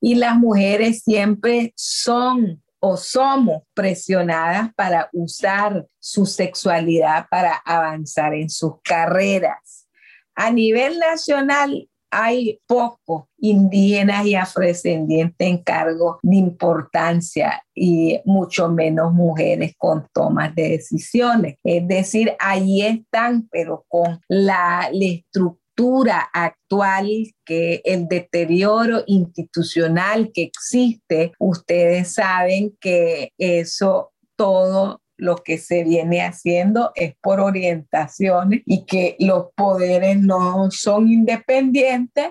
Y 0.00 0.14
las 0.14 0.36
mujeres 0.36 1.02
siempre 1.02 1.74
son 1.76 2.62
o 2.80 2.96
somos 2.96 3.62
presionadas 3.74 4.72
para 4.74 5.10
usar 5.12 5.86
su 5.98 6.24
sexualidad 6.24 7.26
para 7.30 7.56
avanzar 7.56 8.32
en 8.32 8.48
sus 8.48 8.80
carreras. 8.82 9.86
A 10.34 10.50
nivel 10.50 10.98
nacional, 10.98 11.90
hay 12.10 12.60
pocos 12.66 13.24
indígenas 13.38 14.26
y 14.26 14.34
afrodescendientes 14.34 15.46
en 15.46 15.58
cargos 15.62 16.16
de 16.22 16.36
importancia 16.36 17.62
y 17.74 18.20
mucho 18.24 18.68
menos 18.68 19.12
mujeres 19.12 19.74
con 19.76 20.06
tomas 20.12 20.54
de 20.54 20.70
decisiones. 20.70 21.56
Es 21.62 21.86
decir, 21.86 22.34
ahí 22.38 22.82
están, 22.82 23.48
pero 23.50 23.84
con 23.88 24.20
la 24.28 24.90
estructura 24.92 26.28
actual 26.32 27.08
que 27.44 27.80
el 27.84 28.08
deterioro 28.08 29.04
institucional 29.06 30.32
que 30.32 30.42
existe, 30.42 31.32
ustedes 31.38 32.14
saben 32.14 32.76
que 32.80 33.32
eso 33.38 34.12
todo 34.36 35.00
lo 35.18 35.36
que 35.36 35.58
se 35.58 35.84
viene 35.84 36.22
haciendo 36.22 36.92
es 36.94 37.14
por 37.20 37.40
orientaciones 37.40 38.62
y 38.64 38.86
que 38.86 39.16
los 39.18 39.48
poderes 39.54 40.18
no 40.18 40.70
son 40.70 41.08
independientes 41.08 42.28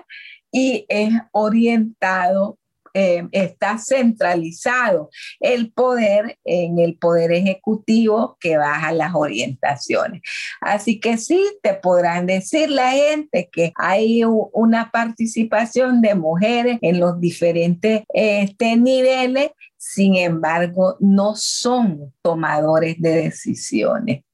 y 0.50 0.86
es 0.88 1.12
orientado 1.32 2.58
eh, 2.94 3.28
está 3.32 3.78
centralizado 3.78 5.10
el 5.40 5.70
poder 5.72 6.38
en 6.44 6.78
el 6.78 6.96
poder 6.96 7.32
ejecutivo 7.32 8.36
que 8.40 8.56
baja 8.56 8.92
las 8.92 9.14
orientaciones. 9.14 10.22
Así 10.60 10.98
que 10.98 11.16
sí, 11.18 11.44
te 11.62 11.74
podrán 11.74 12.26
decir 12.26 12.70
la 12.70 12.90
gente 12.90 13.48
que 13.52 13.72
hay 13.76 14.24
una 14.24 14.90
participación 14.90 16.00
de 16.00 16.14
mujeres 16.14 16.78
en 16.82 16.98
los 16.98 17.20
diferentes 17.20 18.02
este, 18.12 18.76
niveles, 18.76 19.50
sin 19.78 20.16
embargo, 20.16 20.96
no 21.00 21.34
son 21.36 22.12
tomadores 22.20 23.00
de 23.00 23.10
decisiones. 23.10 24.24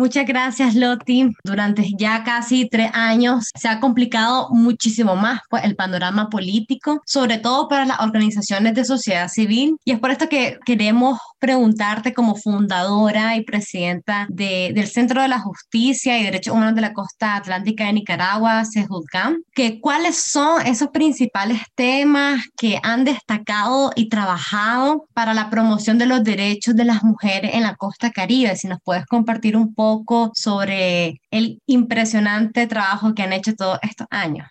Muchas 0.00 0.24
gracias, 0.24 0.74
Loti. 0.76 1.28
Durante 1.44 1.86
ya 1.98 2.24
casi 2.24 2.66
tres 2.70 2.90
años 2.94 3.50
se 3.54 3.68
ha 3.68 3.80
complicado 3.80 4.48
muchísimo 4.48 5.14
más 5.14 5.40
pues, 5.50 5.62
el 5.62 5.76
panorama 5.76 6.30
político, 6.30 7.02
sobre 7.04 7.36
todo 7.36 7.68
para 7.68 7.84
las 7.84 8.00
organizaciones 8.00 8.74
de 8.74 8.86
sociedad 8.86 9.28
civil. 9.28 9.76
Y 9.84 9.92
es 9.92 9.98
por 9.98 10.10
esto 10.10 10.30
que 10.30 10.58
queremos 10.64 11.18
preguntarte 11.38 12.14
como 12.14 12.34
fundadora 12.34 13.36
y 13.36 13.44
presidenta 13.44 14.26
del 14.30 14.86
Centro 14.86 15.20
de 15.20 15.28
la 15.28 15.38
Justicia 15.38 16.18
y 16.18 16.24
Derechos 16.24 16.54
Humanos 16.54 16.76
de 16.76 16.80
la 16.80 16.94
Costa 16.94 17.36
Atlántica 17.36 17.84
de 17.84 17.92
Nicaragua, 17.92 18.62
CEJUDCAM, 18.64 19.42
que 19.54 19.80
cuáles 19.80 20.16
son 20.16 20.66
esos 20.66 20.88
principales 20.88 21.60
temas 21.74 22.42
que 22.56 22.80
han 22.82 23.04
destacado 23.04 23.92
y 23.96 24.08
trabajado 24.08 25.04
para 25.12 25.34
la 25.34 25.50
promoción 25.50 25.98
de 25.98 26.06
los 26.06 26.24
derechos 26.24 26.74
de 26.74 26.86
las 26.86 27.04
mujeres 27.04 27.52
en 27.52 27.64
la 27.64 27.74
costa 27.74 28.10
caribe. 28.10 28.56
Si 28.56 28.66
nos 28.66 28.78
puedes 28.82 29.04
compartir 29.04 29.58
un 29.58 29.74
poco 29.74 29.89
sobre 30.34 31.20
el 31.30 31.60
impresionante 31.66 32.66
trabajo 32.66 33.14
que 33.14 33.22
han 33.22 33.32
hecho 33.32 33.54
todos 33.54 33.78
estos 33.82 34.06
años. 34.10 34.46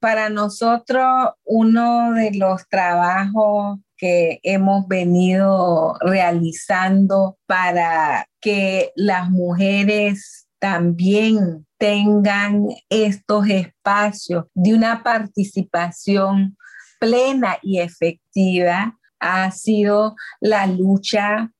Para 0.00 0.28
nosotros, 0.30 1.06
uno 1.44 2.12
de 2.12 2.32
los 2.34 2.66
trabajos 2.68 3.78
que 3.96 4.40
hemos 4.42 4.88
venido 4.88 5.94
realizando 6.00 7.38
para 7.46 8.26
que 8.40 8.90
las 8.96 9.30
mujeres 9.30 10.48
también 10.58 11.66
tengan 11.78 12.66
estos 12.88 13.48
espacios 13.48 14.46
de 14.54 14.74
una 14.74 15.02
participación 15.02 16.56
plena 16.98 17.58
y 17.62 17.78
efectiva 17.80 18.98
ha 19.20 19.50
sido 19.50 20.14
la 20.40 20.66
lucha 20.66 21.52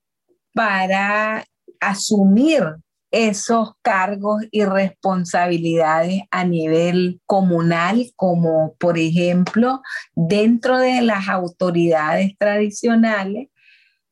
para 0.55 1.45
asumir 1.83 2.77
esos 3.11 3.73
cargos 3.83 4.43
y 4.51 4.65
responsabilidades 4.65 6.23
a 6.31 6.45
nivel 6.45 7.21
comunal, 7.27 8.11
como 8.17 8.75
por 8.79 8.97
ejemplo 8.97 9.83
dentro 10.15 10.79
de 10.79 11.03
las 11.03 11.29
autoridades 11.29 12.33
tradicionales 12.39 13.49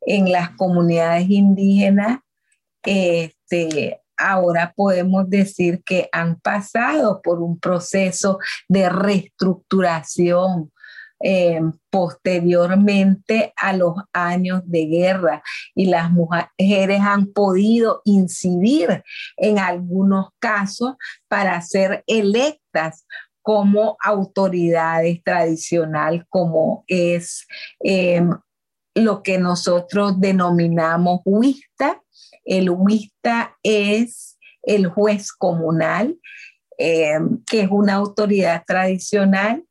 en 0.03 0.31
las 0.31 0.51
comunidades 0.51 1.31
indígenas, 1.31 2.19
este, 2.83 4.01
ahora 4.19 4.75
podemos 4.77 5.29
decir 5.31 5.83
que 5.83 6.09
han 6.13 6.39
pasado 6.41 7.23
por 7.23 7.41
un 7.41 7.59
proceso 7.59 8.39
de 8.69 8.91
reestructuración, 8.91 10.71
eh, 11.23 11.61
posteriormente 11.91 13.53
a 13.55 13.75
los 13.75 13.95
años 14.13 14.63
de 14.65 14.87
guerra 14.87 15.43
y 15.75 15.87
las 15.87 16.11
mujeres 16.11 17.01
han 17.03 17.27
podido 17.27 18.01
incidir 18.05 19.05
en 19.37 19.59
algunos 19.59 20.29
casos 20.39 20.95
para 21.29 21.61
ser 21.61 22.03
electas 22.07 23.05
como 23.43 23.99
autoridades 24.03 25.23
tradicional, 25.23 26.27
como 26.31 26.85
es 26.87 27.47
em, 27.81 28.31
lo 28.95 29.23
que 29.23 29.39
nosotros 29.39 30.21
denominamos 30.21 31.21
huista. 31.25 32.01
El 32.45 32.71
huista 32.71 33.57
es 33.63 34.39
el 34.63 34.87
juez 34.89 35.33
comunal, 35.33 36.19
em, 36.79 37.43
que 37.45 37.63
es 37.63 37.69
una 37.71 37.95
autoridad 37.95 38.63
tradicional 38.67 39.65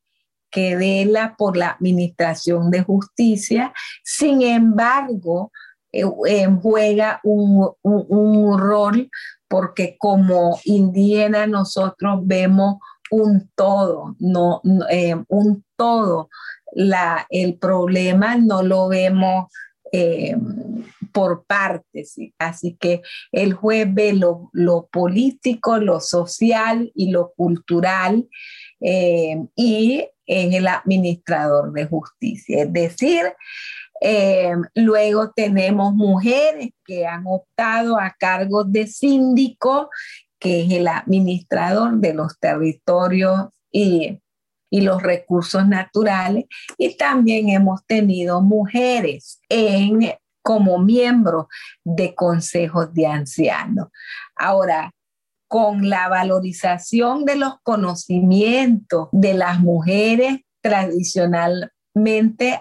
que 0.51 0.75
vela 0.75 1.35
por 1.37 1.57
la 1.57 1.71
administración 1.71 2.71
de 2.71 2.83
justicia. 2.83 3.73
Sin 4.03 4.41
embargo, 4.41 5.51
eh, 5.91 6.03
eh, 6.27 6.47
juega 6.61 7.19
un, 7.23 8.59
rol 8.59 9.09
porque 9.47 9.95
como 9.97 10.59
indígena 10.63 11.47
nosotros 11.47 12.19
vemos 12.23 12.75
un 13.09 13.49
todo, 13.55 14.15
no, 14.19 14.61
eh, 14.91 15.15
un 15.27 15.63
todo. 15.75 16.29
La, 16.73 17.25
el 17.31 17.57
problema 17.57 18.35
no 18.35 18.61
lo 18.61 18.87
vemos 18.87 19.51
por 21.11 21.45
partes. 21.45 22.15
Así 22.37 22.77
que 22.79 23.01
el 23.31 23.53
juez 23.53 23.87
ve 23.91 24.13
lo, 24.13 24.51
lo, 24.53 24.85
político, 24.91 25.79
lo 25.79 25.99
social 25.99 26.91
y 26.93 27.09
lo 27.09 27.33
cultural 27.35 28.29
y 28.79 30.07
en 30.29 30.53
el 30.53 30.67
administrador 30.67 31.73
de 31.73 31.87
justicia. 31.87 32.61
Es 32.63 32.71
decir, 32.71 33.33
eh, 33.99 34.53
luego 34.75 35.31
tenemos 35.31 35.93
mujeres 35.95 36.69
que 36.85 37.07
han 37.07 37.23
optado 37.25 37.99
a 37.99 38.15
cargos 38.17 38.71
de 38.71 38.85
síndico, 38.85 39.89
que 40.39 40.63
es 40.63 40.71
el 40.71 40.87
administrador 40.87 41.97
de 41.97 42.13
los 42.13 42.39
territorios 42.39 43.47
y, 43.71 44.19
y 44.69 44.81
los 44.81 45.01
recursos 45.01 45.67
naturales. 45.67 46.45
Y 46.77 46.95
también 46.95 47.49
hemos 47.49 47.83
tenido 47.87 48.41
mujeres 48.41 49.41
en, 49.49 50.13
como 50.43 50.77
miembros 50.77 51.47
de 51.83 52.13
consejos 52.13 52.93
de 52.93 53.07
ancianos. 53.07 53.87
Ahora, 54.35 54.93
con 55.49 55.89
la 55.89 56.07
valorización 56.07 57.25
de 57.25 57.35
los 57.35 57.55
conocimientos 57.63 59.09
de 59.11 59.33
las 59.33 59.59
mujeres 59.59 60.41
tradicionalmente 60.61 61.71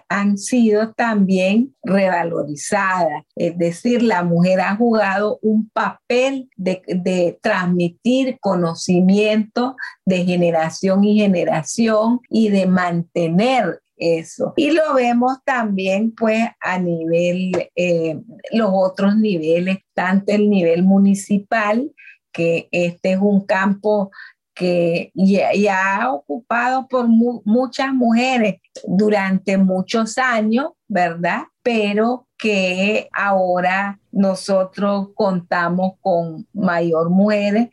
han 0.09 0.39
sido 0.39 0.95
también 0.95 1.77
revalorizadas. 1.83 3.25
Es 3.37 3.59
decir, 3.59 4.03
la 4.03 4.25
mujer 4.25 4.61
ha 4.61 4.75
jugado 4.75 5.39
un 5.43 5.69
papel 5.69 6.49
de, 6.57 7.39
transmitir 7.43 8.39
conocimiento 8.41 9.77
de 10.07 10.25
generación 10.25 11.05
y 11.05 11.19
generación 11.19 12.21
y 12.31 12.49
de 12.49 12.67
mantener 12.67 13.81
eso. 13.99 14.55
Y 14.57 14.71
lo 14.71 14.95
vemos 14.95 15.37
también 15.45 16.15
pues 16.15 16.43
a 16.61 16.79
nivel, 16.79 17.69
eh, 17.77 18.19
los 18.53 18.71
otros 18.73 19.15
niveles, 19.17 19.79
tanto 19.93 20.33
el 20.33 20.49
nivel 20.49 20.85
municipal 20.85 21.93
que 22.39 22.69
este 22.71 23.15
es 23.15 23.19
un 23.21 23.45
campo 23.45 24.13
que 24.55 25.11
ya, 25.13 26.01
ha 26.01 26.13
ocupado 26.13 26.87
por 26.87 27.09
muchas 27.09 27.93
mujeres 27.93 28.61
durante 28.87 29.59
muchos 29.59 30.19
años, 30.19 30.69
¿verdad? 30.87 31.43
Pero 31.65 32.29
que 32.37 33.09
ahora 33.13 33.99
nosotros 34.13 35.09
contamos 35.15 35.95
con 36.01 36.47
mayor 36.53 37.11
mujeres, 37.11 37.71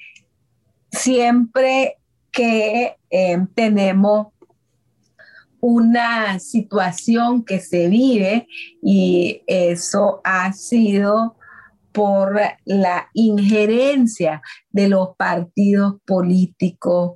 siempre 0.92 1.98
que 2.32 2.96
eh, 3.12 3.38
tenemos 3.54 4.28
una 5.60 6.40
situación 6.40 7.46
que 7.46 7.60
se 7.60 7.88
vive 7.88 8.48
y 8.82 9.44
eso 9.46 10.22
ha 10.24 10.52
sido 10.54 11.36
por 11.96 12.38
la 12.66 13.10
injerencia 13.14 14.42
de 14.70 14.90
los 14.90 15.16
partidos 15.16 15.96
políticos 16.06 17.14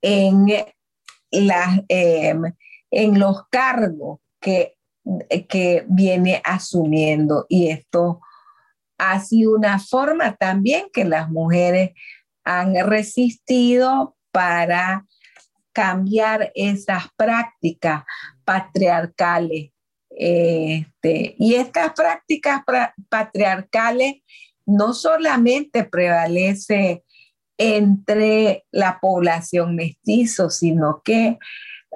en, 0.00 0.46
em, 1.30 2.42
en 2.90 3.20
los 3.20 3.46
cargos 3.50 4.20
que, 4.40 4.78
que 5.50 5.84
viene 5.86 6.40
asumiendo. 6.44 7.44
Y 7.50 7.68
esto 7.68 8.20
ha 8.96 9.20
sido 9.20 9.54
una 9.54 9.78
forma 9.78 10.34
también 10.36 10.86
que 10.90 11.04
las 11.04 11.28
mujeres 11.28 11.90
han 12.42 12.74
resistido 12.86 14.16
para 14.32 15.04
cambiar 15.74 16.52
esas 16.54 17.04
prácticas 17.18 18.04
patriarcales 18.46 19.72
este, 20.18 21.36
y 21.38 21.54
estas 21.54 21.92
prácticas 21.92 22.62
patriarcales 23.10 24.14
no 24.64 24.94
solamente 24.94 25.84
prevalece 25.84 27.04
entre 27.58 28.64
la 28.70 28.98
población 29.00 29.76
mestizo, 29.76 30.48
sino 30.50 31.02
que 31.04 31.38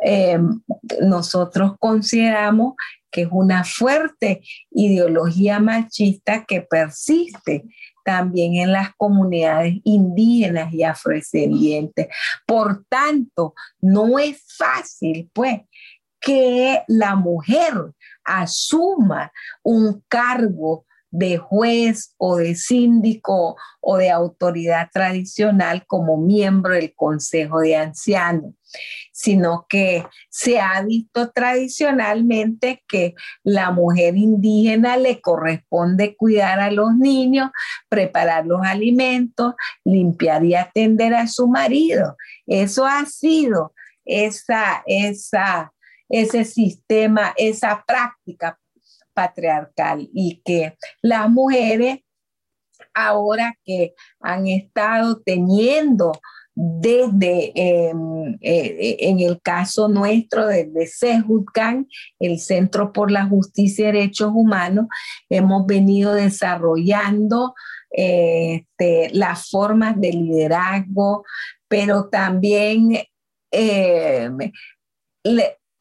em, 0.02 0.61
nosotros 1.00 1.72
consideramos 1.78 2.74
que 3.11 3.22
es 3.22 3.28
una 3.30 3.64
fuerte 3.64 4.42
ideología 4.70 5.59
machista 5.59 6.44
que 6.44 6.61
persiste 6.61 7.64
también 8.04 8.54
en 8.54 8.72
las 8.72 8.94
comunidades 8.96 9.76
indígenas 9.85 10.72
y 10.72 10.85
afrodescendientes. 10.85 12.09
Por 12.46 12.85
tanto, 12.88 13.54
no 13.80 14.18
es 14.18 14.42
fácil, 14.56 15.28
pues, 15.33 15.61
que 16.20 16.83
la 16.87 17.16
mujer 17.16 17.74
asuma 18.24 19.33
un 19.62 20.02
cargo 20.09 20.85
de 21.11 21.38
juez 21.38 22.14
o 22.18 22.37
de 22.37 22.54
síndico 22.54 23.56
o 23.80 23.96
de 23.96 24.11
autoridad 24.11 24.90
tradicional 24.92 25.85
como 25.87 26.16
miembro 26.16 26.74
del 26.74 26.94
Consejo 26.94 27.61
de 27.61 27.76
Ancianos, 27.76 28.54
sino 29.12 29.66
que 29.68 30.06
se 30.28 30.61
ha 30.61 30.80
visto 30.83 31.30
tradicionalmente 31.33 32.85
que 32.87 33.14
la 33.42 33.72
mujer 33.72 34.16
indígena 34.16 34.96
le 34.96 35.20
corresponde 35.20 36.14
cuidar 36.14 36.61
a 36.61 36.70
los 36.70 36.94
niños, 36.94 37.50
preparar 37.88 38.46
los 38.46 38.61
alimentos, 38.62 39.54
limpiar 39.85 40.44
y 40.44 40.54
atender 40.54 41.14
a 41.14 41.26
su 41.26 41.48
marido. 41.48 42.16
Eso 42.46 42.87
ha 42.87 43.04
sido 43.06 43.74
esa, 44.04 44.85
esa 44.87 45.72
ese 46.11 46.44
sistema, 46.44 47.33
esa 47.37 47.83
práctica 47.87 48.59
patriarcal 49.14 50.09
y 50.12 50.42
que 50.44 50.77
las 51.03 51.31
mujeres 51.31 52.01
ahora 52.94 53.55
que 53.64 53.94
han 54.20 54.46
estado 54.46 55.20
teniendo 55.23 56.12
desde, 56.55 57.53
em, 57.55 58.37
eh, 58.40 58.96
en 59.01 59.20
el 59.20 59.40
caso 59.40 59.88
nuestro, 59.88 60.46
desde 60.46 60.87
Sejutcan, 60.87 61.87
el 62.18 62.38
Centro 62.38 62.92
por 62.92 63.11
la 63.11 63.25
Justicia 63.27 63.85
y 63.85 63.92
Derechos 63.92 64.33
Humanos, 64.35 64.87
hemos 65.29 65.64
venido 65.66 66.12
desarrollando 66.12 67.55
este, 67.90 69.11
las 69.12 69.49
formas 69.49 70.01
de 70.01 70.12
liderazgo, 70.12 71.25
pero 71.68 72.09
también 72.09 72.99
em, 73.53 74.38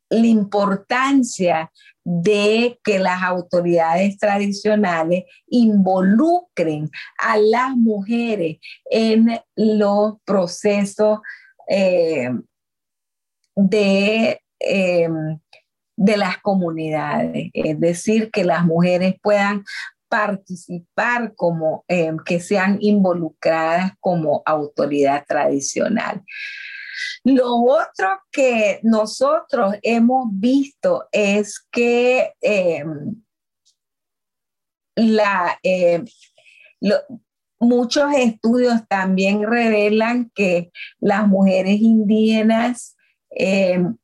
la 0.09 0.27
importancia 0.27 1.71
de 2.03 2.79
que 2.83 2.97
las 2.97 3.21
autoridades 3.21 4.17
tradicionales 4.17 5.25
involucren 5.47 6.89
a 7.19 7.37
las 7.37 7.75
mujeres 7.75 8.57
en 8.89 9.39
los 9.55 10.15
procesos 10.25 11.19
eh, 11.67 12.31
de, 13.55 14.41
em, 14.59 15.39
de 15.95 16.17
las 16.17 16.37
comunidades, 16.39 17.51
es 17.53 17.79
decir, 17.79 18.31
que 18.31 18.43
las 18.43 18.65
mujeres 18.65 19.15
puedan 19.21 19.63
participar 20.09 21.35
como, 21.35 21.85
em, 21.87 22.17
que 22.17 22.39
sean 22.39 22.77
involucradas 22.81 23.91
como 23.99 24.41
autoridad 24.45 25.23
tradicional. 25.27 26.23
Lo 27.23 27.55
otro 27.63 28.21
que 28.31 28.79
nosotros 28.83 29.75
hemos 29.81 30.27
visto 30.31 31.07
es 31.11 31.59
que 31.71 32.33
em, 32.41 33.15
em, 35.63 36.05
muchos 37.59 38.13
estudios 38.15 38.87
también 38.87 39.43
revelan 39.43 40.31
que 40.33 40.71
las 40.99 41.27
mujeres 41.27 41.79
indígenas 41.81 42.95
em, 43.31 43.95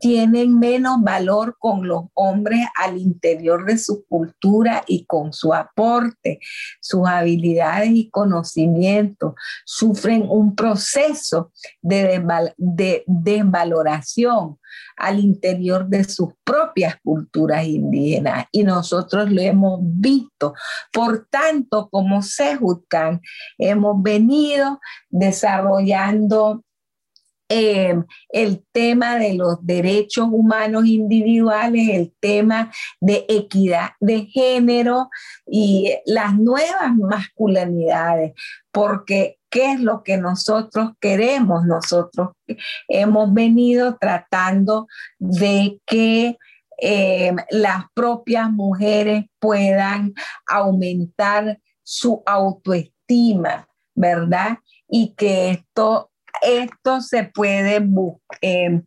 tienen 0.00 0.58
menos 0.58 1.02
valor 1.02 1.56
con 1.58 1.86
los 1.86 2.04
hombres 2.14 2.60
al 2.76 2.98
interior 2.98 3.64
de 3.64 3.78
su 3.78 4.04
cultura 4.06 4.82
y 4.86 5.06
con 5.06 5.32
su 5.32 5.54
aporte, 5.54 6.40
sus 6.80 7.06
habilidades 7.06 7.90
y 7.92 8.10
conocimientos. 8.10 9.34
Sufren 9.64 10.26
un 10.28 10.54
proceso 10.54 11.52
de, 11.82 12.24
desvaloración 13.06 14.58
al 14.96 15.20
interior 15.20 15.86
de 15.86 16.04
sus 16.04 16.30
propias 16.44 16.96
culturas 17.02 17.64
indígenas 17.66 18.46
y 18.50 18.64
nosotros 18.64 19.30
lo 19.30 19.40
hemos 19.40 19.80
visto. 19.82 20.54
Por 20.92 21.26
tanto, 21.30 21.88
como 21.90 22.22
Sejutcan, 22.22 23.20
hemos 23.58 24.02
venido 24.02 24.80
desarrollando 25.10 26.64
Em, 27.48 28.04
el 28.30 28.64
tema 28.72 29.18
de 29.18 29.34
los 29.34 29.64
derechos 29.64 30.26
humanos 30.32 30.84
individuales, 30.86 31.88
el 31.90 32.12
tema 32.18 32.72
de 33.00 33.24
equidad 33.28 33.90
de 34.00 34.26
género 34.26 35.10
y 35.46 35.94
las 36.06 36.34
nuevas 36.34 36.96
masculinidades, 36.96 38.32
porque 38.72 39.38
¿qué 39.48 39.74
es 39.74 39.80
lo 39.80 40.02
que 40.02 40.16
nosotros 40.16 40.94
queremos? 41.00 41.64
Nosotros 41.66 42.30
hemos 42.88 43.32
venido 43.32 43.96
tratando 43.96 44.88
de 45.20 45.80
que 45.86 46.36
em, 46.78 47.36
las 47.50 47.84
propias 47.94 48.50
mujeres 48.50 49.26
puedan 49.38 50.14
aumentar 50.48 51.60
su 51.84 52.24
autoestima, 52.26 53.68
¿verdad? 53.94 54.58
Y 54.88 55.14
que 55.14 55.50
esto 55.50 56.10
esto 56.42 57.00
se 57.00 57.24
puede 57.24 57.84
eh, 58.40 58.82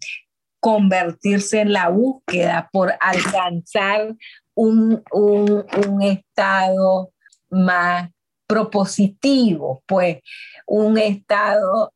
convertirse 0.60 1.62
en 1.62 1.74
la 1.74 1.90
búsqueda 1.90 2.70
por 2.72 2.94
alcanzar 3.00 4.16
un, 4.56 5.04
estado 6.02 7.12
más 7.50 8.10
propositivo, 8.48 9.84
pues 9.86 10.18
un 10.68 10.98
estado 10.98 11.94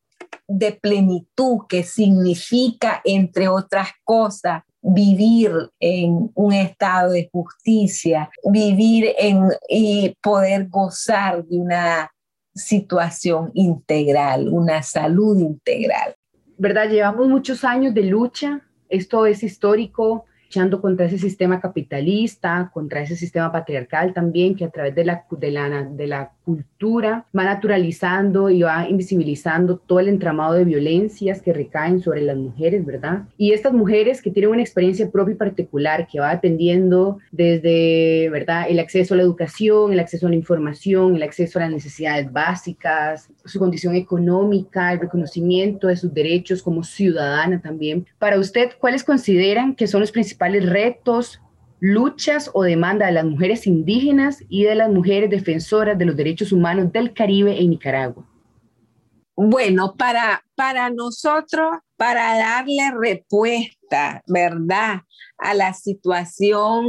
de 0.47 0.71
plenitud 0.71 1.59
que 1.67 1.83
significa, 1.83 3.01
entre 3.03 3.47
otras 3.47 3.89
cosas, 4.03 4.63
vivir 4.81 5.51
en 5.79 6.31
un 6.35 6.53
estado 6.53 7.11
de 7.11 7.29
justicia, 7.31 8.29
vivir 8.43 9.13
en 9.17 9.47
y 9.69 10.15
poder 10.21 10.67
gozar 10.67 11.43
de 11.45 11.57
una 11.57 12.12
situación 12.53 13.51
integral, 13.53 14.47
una 14.49 14.83
salud 14.83 15.37
integral. 15.39 16.15
¿Verdad? 16.57 16.89
Llevamos 16.89 17.27
muchos 17.27 17.63
años 17.63 17.93
de 17.93 18.03
lucha, 18.03 18.61
esto 18.89 19.25
es 19.25 19.43
histórico, 19.43 20.25
luchando 20.45 20.79
contra 20.79 21.07
ese 21.07 21.17
sistema 21.17 21.59
capitalista, 21.59 22.69
contra 22.71 23.01
ese 23.01 23.15
sistema 23.15 23.51
patriarcal 23.51 24.13
también, 24.13 24.55
que 24.55 24.65
a 24.65 24.69
través 24.69 24.93
de 24.93 25.03
la, 25.03 25.25
de 25.31 25.51
la, 25.51 25.83
de 25.83 26.07
la 26.07 26.31
cultura 26.45 26.72
va 26.85 27.43
naturalizando 27.43 28.49
y 28.49 28.61
va 28.61 28.87
invisibilizando 28.89 29.77
todo 29.77 29.99
el 29.99 30.09
entramado 30.09 30.53
de 30.53 30.65
violencias 30.65 31.41
que 31.41 31.53
recaen 31.53 32.01
sobre 32.01 32.21
las 32.21 32.37
mujeres, 32.37 32.85
¿verdad? 32.85 33.23
Y 33.37 33.51
estas 33.51 33.73
mujeres 33.73 34.21
que 34.21 34.31
tienen 34.31 34.51
una 34.51 34.61
experiencia 34.61 35.09
propia 35.09 35.33
y 35.33 35.37
particular 35.37 36.07
que 36.07 36.19
va 36.19 36.31
dependiendo 36.31 37.19
desde, 37.31 38.29
¿verdad? 38.29 38.65
El 38.69 38.79
acceso 38.79 39.13
a 39.13 39.17
la 39.17 39.23
educación, 39.23 39.93
el 39.93 39.99
acceso 39.99 40.27
a 40.27 40.29
la 40.29 40.35
información, 40.35 41.15
el 41.15 41.23
acceso 41.23 41.59
a 41.59 41.63
las 41.63 41.71
necesidades 41.71 42.31
básicas, 42.31 43.29
su 43.45 43.59
condición 43.59 43.95
económica, 43.95 44.91
el 44.91 44.99
reconocimiento 44.99 45.87
de 45.87 45.95
sus 45.95 46.13
derechos 46.13 46.61
como 46.61 46.83
ciudadana 46.83 47.61
también. 47.61 48.05
Para 48.19 48.39
usted, 48.39 48.71
¿cuáles 48.79 49.03
consideran 49.03 49.75
que 49.75 49.87
son 49.87 50.01
los 50.01 50.11
principales 50.11 50.67
retos 50.69 51.39
luchas 51.83 52.49
o 52.53 52.63
demanda 52.63 53.07
de 53.07 53.11
las 53.11 53.25
mujeres 53.25 53.67
indígenas 53.67 54.41
y 54.47 54.63
de 54.63 54.73
las 54.73 54.89
mujeres 54.89 55.29
defensoras 55.29 55.97
de 55.97 56.05
los 56.05 56.15
derechos 56.15 56.53
humanos 56.53 56.93
del 56.93 57.13
Caribe 57.13 57.59
en 57.59 57.71
Nicaragua? 57.71 58.25
Bueno, 59.35 59.93
para, 59.97 60.45
para 60.55 60.89
nosotros, 60.89 61.79
para 61.97 62.37
darle 62.37 62.89
respuesta, 62.97 64.23
¿verdad?, 64.27 65.01
a 65.37 65.53
la 65.55 65.73
situación 65.73 66.85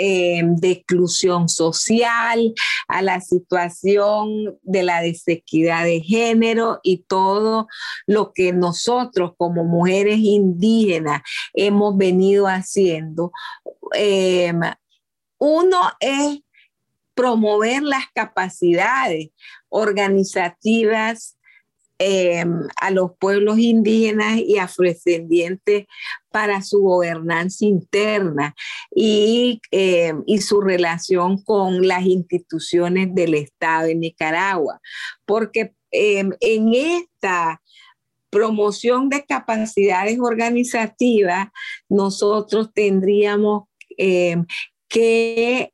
eh, 0.00 0.42
de 0.44 0.70
exclusión 0.70 1.48
social, 1.48 2.54
a 2.86 3.02
la 3.02 3.20
situación 3.20 4.58
de 4.62 4.82
la 4.84 5.00
desequidad 5.00 5.84
de 5.84 6.00
género 6.00 6.78
y 6.82 6.98
todo 7.08 7.66
lo 8.06 8.32
que 8.32 8.52
nosotros 8.52 9.32
como 9.36 9.64
mujeres 9.64 10.18
indígenas 10.18 11.22
hemos 11.52 11.96
venido 11.96 12.46
haciendo. 12.46 13.32
Eh, 13.94 14.52
uno 15.38 15.80
es 15.98 16.40
promover 17.14 17.82
las 17.82 18.04
capacidades 18.14 19.30
organizativas 19.68 21.37
Em, 22.00 22.60
a 22.80 22.92
los 22.92 23.10
pueblos 23.18 23.58
indígenas 23.58 24.36
y 24.38 24.58
afrodescendientes 24.58 25.86
para 26.30 26.62
su 26.62 26.80
gobernanza 26.80 27.64
interna 27.64 28.54
y, 28.94 29.60
em, 29.72 30.22
y 30.24 30.38
su 30.38 30.60
relación 30.60 31.42
con 31.42 31.88
las 31.88 32.04
instituciones 32.06 33.12
del 33.16 33.34
Estado 33.34 33.88
de 33.88 33.96
Nicaragua. 33.96 34.80
Porque 35.26 35.72
em, 35.90 36.30
en 36.40 36.72
esta 36.72 37.60
promoción 38.30 39.08
de 39.08 39.24
capacidades 39.24 40.20
organizativas, 40.20 41.48
nosotros 41.88 42.70
tendríamos 42.74 43.64
que 44.88 45.72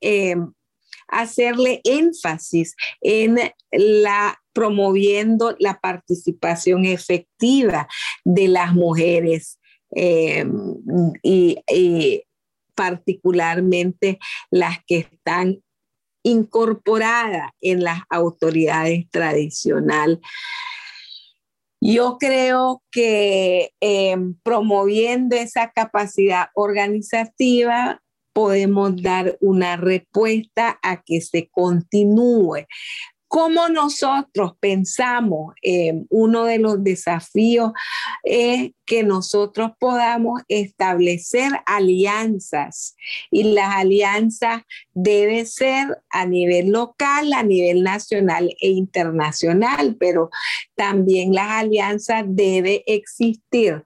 hacerle 1.14 1.81
énfasis 1.85 2.74
en 3.00 3.38
la 3.70 4.38
promoviendo 4.55 5.57
la 5.59 5.81
participación 5.81 6.87
efectiva 6.87 7.88
de 8.24 8.48
las 8.48 8.72
mujeres 8.72 9.59
em, 9.90 10.77
y, 11.22 12.22
particularmente 12.77 14.18
las 14.50 14.79
que 14.85 14.98
están 14.98 15.62
incorporadas 16.24 17.50
en 17.61 17.85
las 17.85 18.00
autoridades 18.11 19.09
tradicionales. 19.11 20.18
Yo 21.81 22.16
creo 22.18 22.83
que 22.90 23.70
em, 23.81 24.35
promoviendo 24.42 25.37
esa 25.37 25.70
capacidad 25.70 26.46
organizativa 26.55 28.03
podemos 28.34 29.00
dar 29.00 29.38
una 29.40 29.76
respuesta 29.76 30.78
a 30.82 31.02
que 31.02 31.22
se 31.22 31.48
continúe 31.50 32.66
cómo 33.28 33.68
nosotros 33.68 34.52
pensamos, 34.60 35.54
eh, 35.62 36.04
uno 36.08 36.44
de 36.44 36.58
los 36.58 36.82
desafíos 36.84 37.72
es 38.22 38.70
que 38.87 39.02
nosotros 39.02 39.72
podamos 39.78 40.42
establecer 40.48 41.50
alianzas. 41.66 42.96
Y 43.30 43.54
las 43.54 43.74
alianzas 43.74 44.62
deben 44.92 45.46
ser 45.46 45.98
a 46.10 46.26
nivel 46.26 46.70
local, 46.70 47.32
a 47.32 47.42
nivel 47.42 47.82
nacional 47.82 48.54
e 48.60 48.68
internacional, 48.68 49.96
pero 49.98 50.30
también 50.74 51.34
las 51.34 51.50
alianzas 51.50 52.24
deben 52.26 52.80
existir 52.87 53.82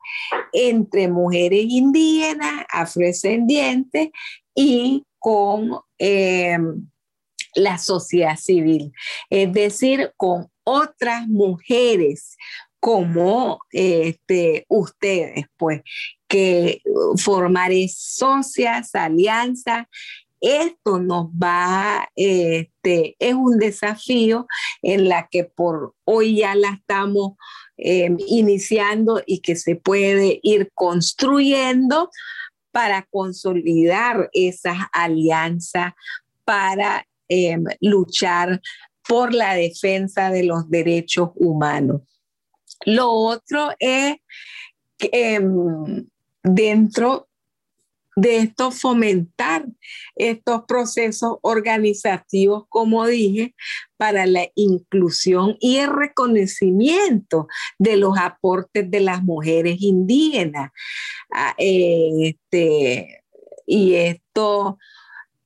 entre 0.52 1.08
mujeres 1.08 1.64
indígenas, 1.68 2.64
afrodescendientes 2.70 4.10
y 4.54 5.04
con... 5.18 5.78
Eh, 5.98 6.58
la 7.54 7.78
sociedad 7.78 8.36
civil, 8.36 8.92
es 9.30 9.52
decir, 9.52 10.12
con 10.16 10.50
otras 10.64 11.26
mujeres 11.28 12.36
como 12.80 13.60
este, 13.72 14.64
ustedes, 14.68 15.46
pues, 15.56 15.82
que 16.28 16.82
formar 17.16 17.72
socias, 17.88 18.94
alianzas, 18.94 19.86
esto 20.40 21.00
nos 21.00 21.26
va, 21.30 22.08
este, 22.14 23.16
es 23.18 23.34
un 23.34 23.58
desafío 23.58 24.46
en 24.82 25.08
la 25.08 25.28
que 25.28 25.44
por 25.44 25.94
hoy 26.04 26.36
ya 26.36 26.54
la 26.54 26.70
estamos 26.70 27.32
em, 27.76 28.16
iniciando 28.26 29.22
y 29.26 29.40
que 29.40 29.56
se 29.56 29.74
puede 29.74 30.38
ir 30.42 30.70
construyendo 30.74 32.10
para 32.70 33.06
consolidar 33.10 34.30
esas 34.32 34.78
alianzas, 34.92 35.94
para 36.44 37.07
Em, 37.28 37.64
luchar 37.80 38.60
por 39.06 39.34
la 39.34 39.54
defensa 39.54 40.30
de 40.30 40.44
los 40.44 40.68
derechos 40.70 41.30
humanos. 41.34 42.02
Lo 42.86 43.10
otro 43.10 43.70
es 43.78 44.16
que, 44.96 45.10
em, 45.12 46.06
dentro 46.42 47.28
de 48.16 48.38
esto 48.38 48.72
fomentar 48.72 49.64
estos 50.16 50.64
procesos 50.66 51.36
organizativos, 51.42 52.64
como 52.68 53.06
dije, 53.06 53.54
para 53.96 54.26
la 54.26 54.48
inclusión 54.56 55.56
y 55.60 55.76
el 55.76 55.90
reconocimiento 55.90 57.46
de 57.78 57.96
los 57.96 58.18
aportes 58.18 58.90
de 58.90 59.00
las 59.00 59.22
mujeres 59.22 59.76
indígenas. 59.80 60.72
Ah, 61.32 61.54
este, 61.58 63.22
y 63.66 63.94
esto 63.94 64.78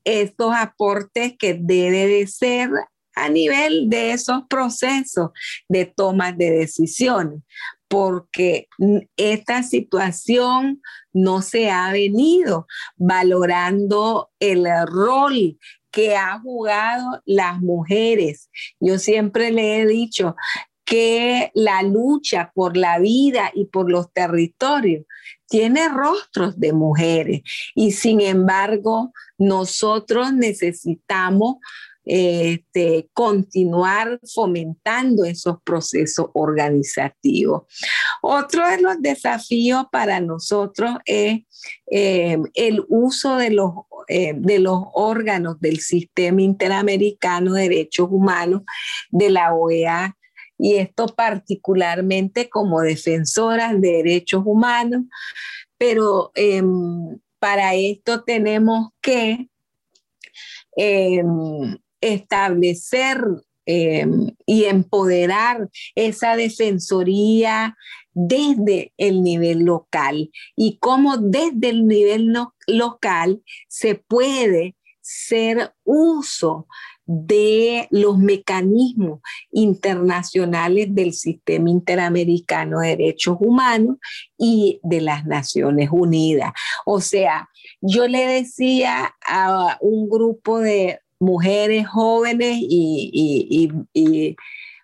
estos 0.04 0.54
aportes 0.54 1.34
que 1.38 1.54
debe 1.54 2.06
de 2.06 2.26
ser 2.26 2.70
a 3.14 3.28
nivel 3.28 3.90
de 3.90 4.12
esos 4.12 4.42
procesos 4.48 5.30
de 5.68 5.84
toma 5.84 6.32
de 6.32 6.50
decisiones, 6.50 7.42
porque 7.88 8.68
esta 9.16 9.62
situación 9.62 10.80
no 11.12 11.42
se 11.42 11.70
ha 11.70 11.92
venido 11.92 12.66
valorando 12.96 14.30
el 14.40 14.66
rol 14.86 15.58
que 15.90 16.16
ha 16.16 16.38
jugado 16.40 17.20
las 17.26 17.60
mujeres. 17.60 18.48
Yo 18.80 18.98
siempre 18.98 19.50
le 19.50 19.80
he 19.80 19.86
dicho 19.86 20.34
que 20.86 21.50
la 21.54 21.82
lucha 21.82 22.50
por 22.54 22.76
la 22.76 22.98
vida 22.98 23.50
y 23.54 23.66
por 23.66 23.90
los 23.90 24.12
territorios 24.12 25.04
tiene 25.52 25.86
rostros 25.90 26.58
de 26.58 26.72
mujeres 26.72 27.42
y 27.74 27.92
sin 27.92 28.22
embargo 28.22 29.12
nosotros 29.36 30.32
necesitamos 30.32 31.56
este, 32.06 33.10
continuar 33.12 34.18
fomentando 34.34 35.26
esos 35.26 35.58
procesos 35.62 36.28
organizativos. 36.32 37.64
Otro 38.22 38.66
de 38.66 38.80
los 38.80 39.02
desafíos 39.02 39.84
para 39.92 40.20
nosotros 40.20 40.96
es 41.04 41.42
eh, 41.90 42.38
el 42.54 42.82
uso 42.88 43.36
de 43.36 43.50
los, 43.50 43.72
eh, 44.08 44.32
de 44.34 44.58
los 44.58 44.80
órganos 44.94 45.60
del 45.60 45.80
Sistema 45.80 46.40
Interamericano 46.40 47.52
de 47.52 47.68
Derechos 47.68 48.08
Humanos 48.10 48.62
de 49.10 49.28
la 49.28 49.52
OEA 49.52 50.16
y 50.62 50.76
esto 50.76 51.06
particularmente 51.06 52.48
como 52.48 52.82
defensoras 52.82 53.80
de 53.80 53.94
derechos 53.94 54.44
humanos, 54.46 55.02
pero 55.76 56.30
em, 56.36 57.18
para 57.40 57.74
esto 57.74 58.22
tenemos 58.22 58.90
que 59.00 59.48
em, 60.76 61.76
establecer 62.00 63.18
em, 63.66 64.36
y 64.46 64.64
empoderar 64.66 65.68
esa 65.96 66.36
defensoría 66.36 67.76
desde 68.12 68.92
el 68.98 69.24
nivel 69.24 69.64
local 69.64 70.30
y 70.54 70.78
cómo 70.78 71.16
desde 71.16 71.70
el 71.70 71.88
nivel 71.88 72.32
local 72.68 73.42
se 73.66 73.96
puede 73.96 74.76
ser 75.00 75.74
uso 75.82 76.68
de 77.14 77.88
los 77.90 78.16
mecanismos 78.16 79.20
internacionales 79.50 80.86
del 80.94 81.12
Sistema 81.12 81.68
Interamericano 81.68 82.80
de 82.80 82.96
Derechos 82.96 83.36
Humanos 83.38 83.98
y 84.38 84.80
de 84.82 85.02
las 85.02 85.26
Naciones 85.26 85.90
Unidas. 85.92 86.52
O 86.86 87.00
sea, 87.02 87.50
yo 87.82 88.08
le 88.08 88.26
decía 88.26 89.14
a 89.26 89.76
un 89.82 90.08
grupo 90.08 90.58
de 90.60 91.00
mujeres 91.20 91.86
jóvenes 91.86 92.56
y, 92.60 93.68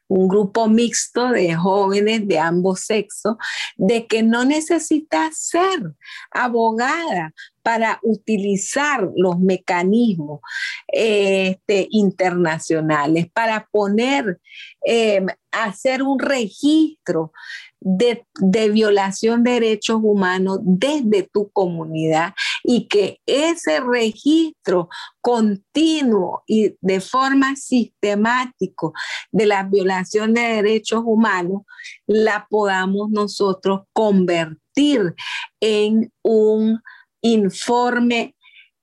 un 0.08 0.26
grupo 0.26 0.68
mixto 0.68 1.28
de 1.28 1.54
jóvenes 1.54 2.26
de 2.26 2.38
ambos 2.38 2.80
sexos, 2.80 3.36
de 3.76 4.06
que 4.06 4.22
no 4.22 4.44
necesitas 4.44 5.38
ser 5.38 5.92
abogada 6.30 7.32
para 7.62 7.98
utilizar 8.02 9.06
los 9.14 9.38
mecanismos 9.38 10.40
este, 10.88 11.86
internacionales, 11.90 13.26
para 13.30 13.68
poner, 13.70 14.40
em, 14.82 15.26
hacer 15.52 16.02
un 16.02 16.18
registro 16.18 17.32
de, 17.80 18.24
violación 18.70 19.42
de 19.42 19.52
derechos 19.52 20.00
humanos 20.02 20.58
desde 20.62 21.28
tu 21.32 21.50
comunidad 21.50 22.34
y 22.64 22.86
que 22.86 23.20
ese 23.26 23.80
registro 23.80 24.88
continuo 25.20 26.42
y 26.46 26.74
de 26.80 27.00
forma 27.00 27.56
sistemática 27.56 28.88
de 29.30 29.46
la 29.46 29.64
violación 29.64 30.34
de 30.34 30.40
derechos 30.40 31.02
humanos 31.04 31.62
la 32.06 32.46
podamos 32.50 33.10
nosotros 33.10 33.82
convertir 33.92 35.14
en 35.60 36.12
un 36.22 36.80
informe 37.20 38.34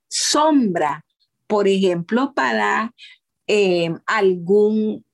sombra, 0.08 1.04
por 1.46 1.68
ejemplo, 1.68 2.32
para 2.34 2.92
eh, 3.46 3.94
algún 4.06 5.05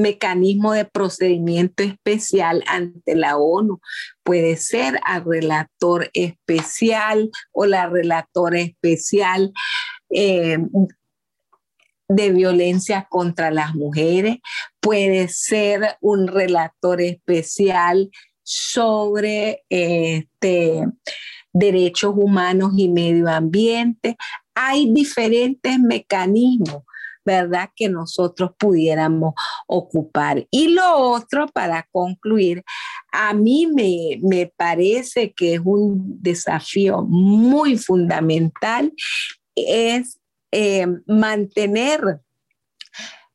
mecanismo 0.00 0.72
de 0.72 0.84
procedimiento 0.84 1.82
especial 1.82 2.64
ante 2.66 3.14
la 3.14 3.36
ONU. 3.36 3.80
Puede 4.22 4.56
ser 4.56 4.98
al 5.04 5.24
relator 5.24 6.10
especial 6.12 7.30
o 7.52 7.66
la 7.66 7.88
relatora 7.88 8.60
especial 8.60 9.52
eh, 10.10 10.58
de 12.08 12.32
violencia 12.32 13.06
contra 13.08 13.50
las 13.50 13.74
mujeres. 13.74 14.38
Puede 14.80 15.28
ser 15.28 15.96
un 16.00 16.26
relator 16.26 17.00
especial 17.02 18.10
sobre 18.42 19.64
este, 19.68 20.86
derechos 21.52 22.14
humanos 22.16 22.72
y 22.76 22.88
medio 22.88 23.28
ambiente. 23.28 24.16
Hay 24.54 24.90
diferentes 24.92 25.78
mecanismos 25.78 26.84
¿verdad? 27.28 27.68
Que 27.76 27.90
nosotros 27.90 28.52
pudiéramos 28.58 29.34
ocupar. 29.66 30.46
Y 30.50 30.68
lo 30.68 30.96
otro, 30.96 31.46
para 31.48 31.86
concluir, 31.92 32.64
a 33.12 33.34
mí 33.34 33.66
me, 33.66 34.18
me 34.22 34.46
parece 34.56 35.32
que 35.34 35.54
es 35.54 35.60
un 35.62 36.22
desafío 36.22 37.02
muy 37.02 37.76
fundamental, 37.76 38.92
es 39.54 40.18
eh, 40.52 40.86
mantener 41.06 42.20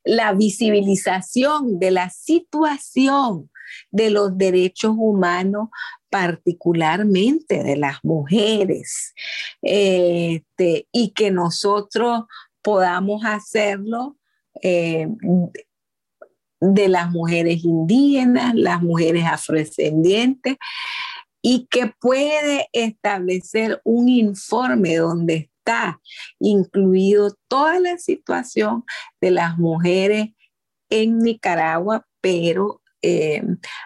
la 0.03 0.34
visibilización 0.34 1.79
de 1.79 1.91
la 1.91 2.10
situación 2.10 3.51
de 3.91 4.10
los 4.10 4.36
derechos 4.38 4.95
humanos 4.97 5.69
particularmente 6.10 7.63
de 7.63 7.75
las 7.75 8.03
mujeres, 8.03 9.13
este, 9.63 10.88
y 10.91 11.10
que 11.10 11.32
nosotros 11.32 12.25
podamos 12.63 13.23
hacerlo 13.26 14.17
eh, 14.62 15.08
de 16.60 16.88
las 16.88 17.12
mujeres 17.12 17.63
indígenas, 17.63 18.56
las 18.56 18.82
mujeres 18.82 19.26
afrodescendientes, 19.26 20.56
y 21.41 21.67
que 21.69 21.93
puede 21.99 22.69
establecer 22.71 23.82
un 23.84 24.08
informe 24.08 24.95
donde 24.95 25.49
está 25.58 25.99
incluido 26.39 27.36
toda 27.49 27.80
la 27.80 27.97
situación 27.97 28.86
de 29.19 29.32
las 29.32 29.58
mujeres 29.58 30.30
en 30.89 31.19
Nicaragua, 31.19 32.08
pero 32.21 32.82
eh, 33.02 33.43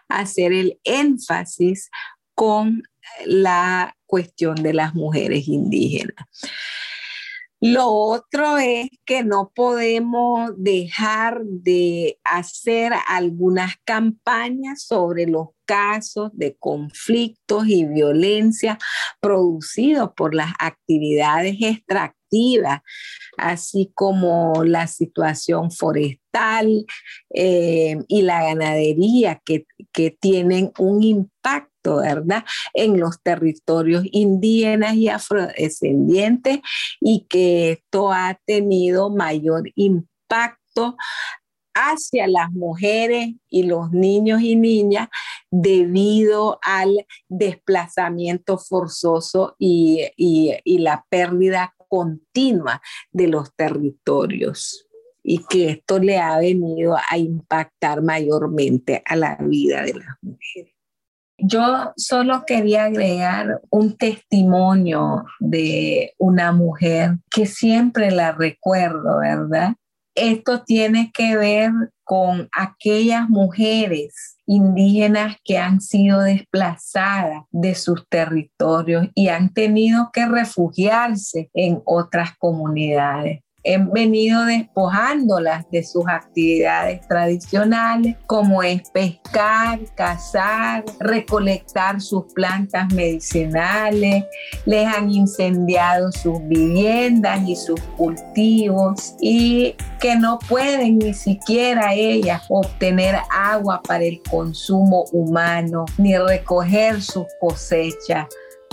hacer 0.08 0.54
el 0.54 0.80
énfasis 0.84 1.90
con 2.36 2.84
la 3.26 3.96
cuestión 4.06 4.56
de 4.56 4.74
las 4.74 4.94
mujeres 4.94 5.48
indígenas. 5.48 6.16
Lo 7.60 7.90
otro 7.90 8.60
es 8.60 8.88
que 9.04 9.24
no 9.24 9.52
podemos 9.56 10.52
dejar 10.58 11.42
de 11.44 12.20
hacer 12.24 12.94
algunas 13.08 13.76
campañas 13.84 14.84
sobre 14.84 15.26
los 15.26 15.48
casos 15.66 16.30
de 16.34 16.56
conflictos 16.56 17.68
y 17.68 17.86
violencia 17.86 18.78
producidos 19.20 20.12
por 20.16 20.36
las 20.36 20.54
actividades 20.60 21.56
extractivas, 21.60 22.17
así 23.38 23.92
como 23.94 24.64
la 24.64 24.88
situación 24.88 25.72
forestal 25.72 26.86
eh, 27.34 27.98
y 28.08 28.22
la 28.22 28.44
ganadería 28.44 29.42
que, 29.46 29.66
que 29.92 30.12
tienen 30.12 30.72
un 30.78 31.04
impacto 31.04 31.68
¿verdad? 31.96 32.44
En 32.74 33.00
los 33.00 33.22
territorios 33.22 34.04
indígenas 34.12 34.96
y 34.96 35.10
afrodescendientes 35.10 36.60
y 37.00 37.26
que 37.30 37.72
esto 37.72 38.12
ha 38.12 38.40
tenido 38.46 39.10
mayor 39.10 39.64
impacto 39.76 40.98
hacia 41.74 42.28
las 42.28 42.52
mujeres 42.52 43.36
y 43.50 43.64
los 43.64 43.92
niños 43.92 44.42
y 44.42 44.56
niñas 44.56 45.10
debido 45.52 46.60
al 46.64 47.06
desplazamiento 47.30 48.58
forzoso 48.58 49.56
y, 49.60 50.02
y 50.18 50.80
la 50.80 51.06
pérdida 51.10 51.77
continua 51.88 52.82
de 53.12 53.28
los 53.28 53.54
territorios 53.56 54.88
y 55.24 55.44
que 55.50 55.70
esto 55.72 56.00
le 56.00 56.18
ha 56.20 56.38
venido 56.38 56.96
a 56.96 57.18
impactar 57.18 58.02
mayormente 58.02 59.04
a 59.06 59.16
la 59.16 59.38
vida 59.42 59.84
de 59.84 59.96
las 59.96 60.16
mujeres. 60.22 60.74
Yo 61.40 61.94
solo 61.98 62.46
quería 62.48 62.86
agregar 62.86 63.62
un 63.70 63.96
testimonio 63.96 65.26
de 65.40 66.16
una 66.18 66.52
mujer 66.52 67.18
que 67.30 67.46
siempre 67.46 68.10
la 68.10 68.32
recuerdo, 68.32 69.20
¿verdad? 69.20 69.76
Esto 70.18 70.64
tiene 70.64 71.12
que 71.14 71.38
ver 71.38 71.72
con 72.04 72.50
aquellas 72.52 73.30
mujeres 73.30 74.38
indígenas 74.48 75.36
que 75.44 75.60
han 75.60 75.80
sido 75.80 76.22
desplazadas 76.22 77.44
de 77.52 77.76
sus 77.76 78.08
territorios 78.10 79.10
y 79.14 79.28
han 79.28 79.54
tenido 79.54 80.10
que 80.12 80.26
refugiarse 80.26 81.52
en 81.54 81.84
otras 81.86 82.32
comunidades. 82.40 83.42
Han 83.74 83.92
venido 83.92 84.46
despojándolas 84.46 85.66
de 85.72 85.84
sus 85.84 86.08
actividades 86.08 87.08
tradicionales, 87.08 88.16
como 88.26 88.64
es 88.64 88.90
pescar, 88.90 89.80
cazar, 89.96 90.84
recolectar 91.00 92.00
sus 92.02 92.26
plantas 92.34 92.94
medicinales, 92.94 94.24
les 94.66 94.88
han 94.88 95.12
incendiado 95.12 96.12
sus 96.12 96.40
viviendas 96.48 97.48
y 97.48 97.56
sus 97.56 97.80
cultivos 97.98 99.16
y 99.22 99.76
que 100.00 100.16
no 100.16 100.40
pueden 100.48 101.00
ni 101.00 101.14
siquiera 101.14 101.94
ellas 101.94 102.44
obtener 102.50 103.16
agua 103.32 103.82
para 103.82 104.04
el 104.04 104.22
consumo 104.30 105.06
humano 105.12 105.86
ni 105.98 106.18
recoger 106.18 107.02
sus 107.02 107.26
cosechas 107.40 108.28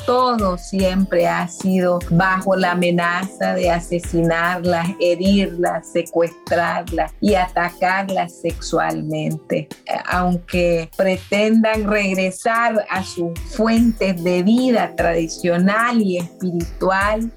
todo 0.07 0.59
siempre 0.59 1.27
ha 1.27 1.49
sido 1.49 1.99
bajo 2.11 2.57
la 2.57 2.73
amenaza 2.73 3.55
de 3.55 3.71
asesinarlas, 3.71 4.89
herirlas, 5.01 5.91
secuestrarlas 5.93 7.13
y 7.21 7.35
atacarlas 7.35 8.41
sexualmente. 8.41 9.69
Aunque 10.07 10.91
pretendan 10.97 11.89
regresar 11.89 12.85
a 12.91 13.03
sus 13.03 13.39
fuentes 13.57 14.23
de 14.23 14.43
vida 14.43 14.95
tradicional 14.97 16.01
y 16.01 16.19
espiritual, 16.19 17.31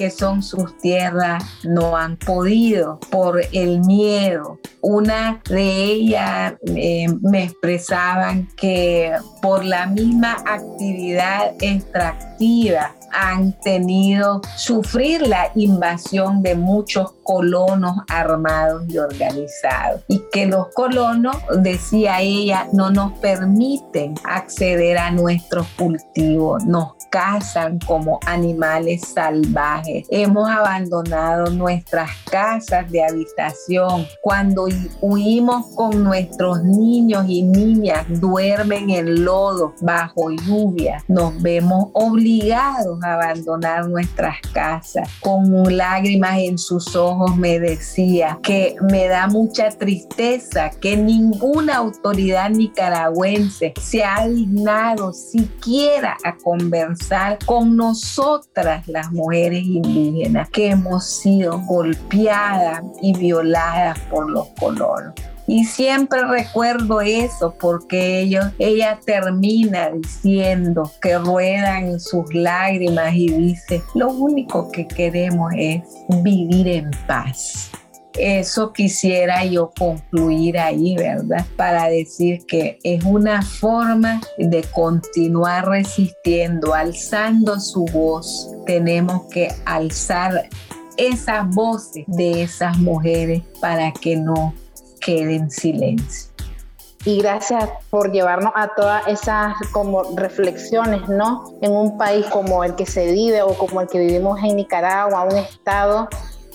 que 0.00 0.10
son 0.10 0.42
sus 0.42 0.78
tierras 0.78 1.44
no 1.62 1.94
han 1.94 2.16
podido 2.16 2.98
por 3.10 3.42
el 3.52 3.80
miedo. 3.80 4.58
Una 4.80 5.42
de 5.46 5.84
ellas 5.84 6.54
eh, 6.74 7.06
me 7.20 7.44
expresaban 7.44 8.48
que 8.56 9.12
por 9.42 9.62
la 9.62 9.84
misma 9.84 10.38
actividad 10.46 11.52
extractiva 11.60 12.94
han 13.12 13.52
tenido 13.60 14.40
sufrir 14.56 15.26
la 15.26 15.50
invasión 15.54 16.42
de 16.42 16.54
muchos 16.54 17.12
colonos 17.22 17.96
armados 18.08 18.84
y 18.88 18.96
organizados 18.98 20.02
y 20.08 20.22
que 20.32 20.46
los 20.46 20.68
colonos, 20.74 21.36
decía 21.58 22.20
ella, 22.20 22.68
no 22.72 22.90
nos 22.90 23.18
permiten 23.18 24.14
acceder 24.24 24.96
a 24.96 25.10
nuestros 25.10 25.66
cultivos, 25.76 26.64
nos 26.64 26.92
cazan 27.10 27.78
como 27.80 28.20
animales 28.24 29.02
salvajes. 29.02 30.06
Hemos 30.10 30.48
abandonado 30.48 31.50
nuestras 31.50 32.10
casas 32.30 32.90
de 32.90 33.04
habitación. 33.04 34.06
Cuando 34.22 34.68
huimos 35.00 35.66
con 35.74 36.04
nuestros 36.04 36.62
niños 36.62 37.24
y 37.28 37.42
niñas, 37.42 38.06
duermen 38.20 38.90
en 38.90 39.24
lodo 39.24 39.74
bajo 39.82 40.30
lluvia. 40.30 41.04
Nos 41.08 41.40
vemos 41.42 41.88
obligados 41.92 43.02
a 43.02 43.14
abandonar 43.14 43.88
nuestras 43.88 44.36
casas. 44.52 45.08
Con 45.20 45.76
lágrimas 45.76 46.38
en 46.38 46.58
sus 46.58 46.94
ojos 46.94 47.36
me 47.36 47.58
decía 47.58 48.38
que 48.42 48.76
me 48.90 49.08
da 49.08 49.26
mucha 49.26 49.68
tristeza 49.70 50.70
que 50.70 50.96
ninguna 50.96 51.76
autoridad 51.76 52.50
nicaragüense 52.50 53.74
se 53.80 54.04
ha 54.04 54.28
dignado 54.28 55.12
siquiera 55.12 56.16
a 56.24 56.36
conversar 56.36 56.99
con 57.46 57.76
nosotras 57.76 58.86
las 58.86 59.10
mujeres 59.10 59.64
indígenas 59.64 60.48
que 60.50 60.70
hemos 60.70 61.04
sido 61.04 61.58
golpeadas 61.60 62.82
y 63.02 63.16
violadas 63.16 63.98
por 64.10 64.30
los 64.30 64.46
colonos. 64.58 65.14
Y 65.46 65.64
siempre 65.64 66.24
recuerdo 66.24 67.00
eso 67.00 67.52
porque 67.58 68.20
ellos, 68.20 68.46
ella 68.60 69.00
termina 69.04 69.90
diciendo 69.90 70.88
que 71.02 71.18
ruedan 71.18 71.98
sus 71.98 72.32
lágrimas 72.32 73.12
y 73.14 73.28
dice, 73.28 73.82
lo 73.96 74.10
único 74.12 74.70
que 74.70 74.86
queremos 74.86 75.52
es 75.56 75.82
vivir 76.22 76.68
en 76.68 76.90
paz. 77.08 77.72
Eso 78.18 78.72
quisiera 78.72 79.44
yo 79.44 79.70
concluir 79.78 80.58
ahí, 80.58 80.96
¿verdad? 80.96 81.46
Para 81.56 81.88
decir 81.88 82.44
que 82.46 82.78
es 82.82 83.04
una 83.04 83.40
forma 83.42 84.20
de 84.36 84.62
continuar 84.72 85.68
resistiendo, 85.68 86.74
alzando 86.74 87.60
su 87.60 87.84
voz. 87.86 88.50
Tenemos 88.66 89.22
que 89.30 89.48
alzar 89.64 90.48
esas 90.96 91.48
voces 91.54 92.04
de 92.08 92.42
esas 92.42 92.76
mujeres 92.78 93.42
para 93.60 93.92
que 93.92 94.16
no 94.16 94.54
queden 95.00 95.30
en 95.30 95.50
silencio. 95.50 96.30
Y 97.06 97.22
gracias 97.22 97.66
por 97.88 98.12
llevarnos 98.12 98.52
a 98.54 98.68
todas 98.76 99.06
esas 99.08 99.54
como 99.72 100.02
reflexiones, 100.16 101.08
¿no? 101.08 101.54
En 101.62 101.72
un 101.72 101.96
país 101.96 102.26
como 102.26 102.62
el 102.62 102.74
que 102.74 102.84
se 102.84 103.10
vive 103.12 103.40
o 103.40 103.56
como 103.56 103.80
el 103.80 103.88
que 103.88 103.98
vivimos 103.98 104.38
en 104.42 104.56
Nicaragua, 104.56 105.24
un 105.24 105.38
estado 105.38 106.08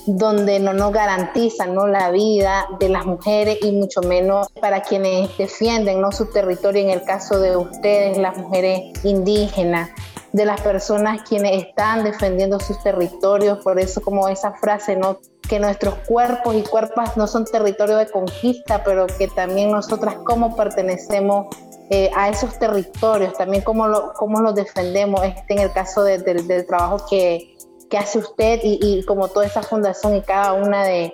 donde 0.05 0.59
no 0.59 0.73
nos 0.73 0.91
garantizan 0.91 1.73
¿no? 1.73 1.87
la 1.87 2.11
vida 2.11 2.67
de 2.79 2.89
las 2.89 3.05
mujeres 3.05 3.57
y 3.61 3.71
mucho 3.71 4.01
menos 4.01 4.47
para 4.59 4.81
quienes 4.81 5.35
defienden 5.37 6.01
¿no? 6.01 6.11
su 6.11 6.27
territorio, 6.31 6.83
en 6.83 6.91
el 6.91 7.03
caso 7.03 7.39
de 7.39 7.57
ustedes, 7.57 8.17
las 8.17 8.37
mujeres 8.37 8.93
indígenas 9.03 9.89
de 10.31 10.45
las 10.45 10.59
personas 10.61 11.21
quienes 11.27 11.63
están 11.63 12.03
defendiendo 12.03 12.59
sus 12.59 12.81
territorios, 12.83 13.59
por 13.59 13.79
eso 13.79 14.01
como 14.01 14.27
esa 14.27 14.51
frase, 14.53 14.95
¿no? 14.95 15.19
que 15.47 15.59
nuestros 15.59 15.95
cuerpos 16.07 16.55
y 16.55 16.63
cuerpas 16.63 17.15
no 17.15 17.27
son 17.27 17.45
territorio 17.45 17.97
de 17.97 18.07
conquista, 18.07 18.83
pero 18.83 19.07
que 19.07 19.27
también 19.27 19.71
nosotras 19.71 20.15
como 20.25 20.55
pertenecemos 20.55 21.47
eh, 21.89 22.09
a 22.15 22.29
esos 22.29 22.57
territorios, 22.57 23.33
también 23.37 23.63
cómo, 23.63 23.87
lo, 23.87 24.13
cómo 24.13 24.41
los 24.41 24.55
defendemos, 24.55 25.23
este 25.23 25.53
en 25.53 25.59
el 25.59 25.71
caso 25.71 26.03
del 26.03 26.23
trabajo 26.65 27.05
que, 27.09 27.54
hace 27.97 28.19
usted 28.19 28.59
y, 28.63 29.03
como 29.03 29.27
toda 29.27 29.45
esa 29.45 29.61
fundación 29.61 30.15
y 30.15 30.21
cada 30.21 30.53
una 30.53 30.83
de, 30.83 31.13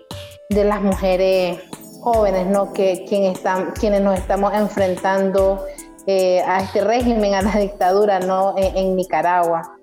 las 0.49 0.81
mujeres 0.81 1.59
jóvenes, 2.01 2.47
¿no? 2.47 2.73
Que 2.73 3.05
quien 3.07 3.23
están, 3.23 3.71
quienes 3.71 4.01
nos 4.01 4.19
estamos 4.19 4.53
enfrentando 4.53 5.63
eh, 6.07 6.41
a 6.41 6.61
este 6.61 6.81
régimen, 6.81 7.33
a 7.35 7.41
la 7.41 7.57
dictadura, 7.57 8.19
¿no? 8.19 8.55
en 8.57 8.95
Nicaragua. 8.95 9.77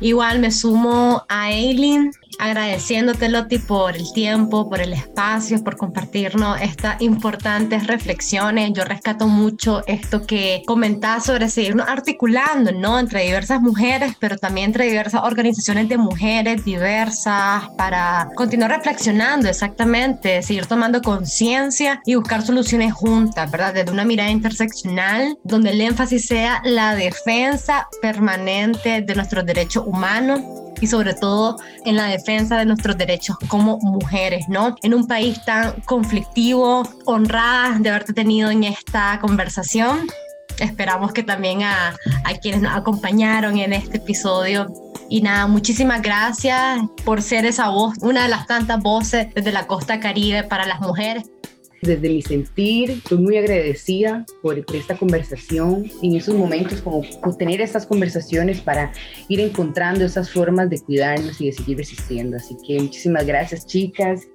Igual 0.00 0.40
me 0.40 0.50
sumo 0.50 1.24
a 1.28 1.50
Eileen 1.52 2.12
agradeciéndote 2.38 3.28
Loti 3.28 3.58
por 3.58 3.96
el 3.96 4.12
tiempo, 4.12 4.68
por 4.68 4.80
el 4.80 4.92
espacio, 4.92 5.62
por 5.62 5.76
compartirnos 5.76 6.60
estas 6.60 7.00
importantes 7.00 7.86
reflexiones. 7.86 8.72
Yo 8.72 8.84
rescato 8.84 9.26
mucho 9.26 9.82
esto 9.86 10.26
que 10.26 10.62
comentás 10.66 11.24
sobre 11.24 11.48
seguirnos 11.48 11.88
articulando, 11.88 12.72
¿no? 12.72 12.98
Entre 12.98 13.22
diversas 13.24 13.60
mujeres, 13.60 14.14
pero 14.18 14.36
también 14.36 14.66
entre 14.66 14.86
diversas 14.86 15.22
organizaciones 15.22 15.88
de 15.88 15.98
mujeres 15.98 16.64
diversas 16.64 17.64
para 17.76 18.28
continuar 18.34 18.70
reflexionando 18.70 19.48
exactamente, 19.48 20.42
seguir 20.42 20.66
tomando 20.66 21.00
conciencia 21.02 22.00
y 22.04 22.14
buscar 22.14 22.42
soluciones 22.42 22.92
juntas, 22.92 23.50
¿verdad? 23.50 23.74
Desde 23.74 23.92
una 23.92 24.04
mirada 24.04 24.30
interseccional 24.30 25.36
donde 25.44 25.70
el 25.70 25.80
énfasis 25.80 26.26
sea 26.26 26.62
la 26.64 26.94
defensa 26.94 27.88
permanente 28.02 29.02
de 29.02 29.14
nuestros 29.14 29.44
derechos 29.46 29.84
humanos 29.86 30.40
y 30.80 30.86
sobre 30.86 31.14
todo 31.14 31.56
en 31.84 31.96
la 31.96 32.06
defensa 32.06 32.58
de 32.58 32.66
nuestros 32.66 32.96
derechos 32.96 33.36
como 33.48 33.78
mujeres, 33.78 34.46
¿no? 34.48 34.76
En 34.82 34.94
un 34.94 35.06
país 35.06 35.42
tan 35.44 35.80
conflictivo, 35.82 36.88
honrada 37.04 37.78
de 37.78 37.90
haberte 37.90 38.12
tenido 38.12 38.50
en 38.50 38.64
esta 38.64 39.18
conversación. 39.20 40.06
Esperamos 40.58 41.12
que 41.12 41.22
también 41.22 41.62
a, 41.62 41.94
a 42.24 42.34
quienes 42.40 42.62
nos 42.62 42.74
acompañaron 42.74 43.58
en 43.58 43.72
este 43.72 43.98
episodio 43.98 44.66
y 45.08 45.22
nada, 45.22 45.46
muchísimas 45.46 46.02
gracias 46.02 46.80
por 47.04 47.22
ser 47.22 47.46
esa 47.46 47.68
voz, 47.68 47.94
una 48.00 48.24
de 48.24 48.28
las 48.28 48.46
tantas 48.46 48.82
voces 48.82 49.28
desde 49.34 49.52
la 49.52 49.66
costa 49.66 50.00
caribe 50.00 50.42
para 50.42 50.66
las 50.66 50.80
mujeres 50.80 51.24
desde 51.86 52.08
mi 52.08 52.22
sentir, 52.22 52.90
estoy 52.90 53.18
muy 53.18 53.36
agradecida 53.36 54.24
por, 54.42 54.58
esta 54.58 54.96
conversación, 54.96 55.90
en 56.02 56.16
esos 56.16 56.34
momentos 56.34 56.82
como 56.82 57.02
tener 57.38 57.60
estas 57.60 57.86
conversaciones 57.86 58.60
para 58.60 58.92
ir 59.28 59.40
encontrando 59.40 60.04
esas 60.04 60.30
formas 60.30 60.68
de 60.70 60.80
cuidarnos 60.80 61.40
y 61.40 61.46
de 61.46 61.52
seguir 61.52 61.78
resistiendo. 61.78 62.36
Así 62.36 62.56
que 62.66 62.80
muchísimas 62.80 63.26
gracias 63.26 63.66
chicas. 63.66 64.26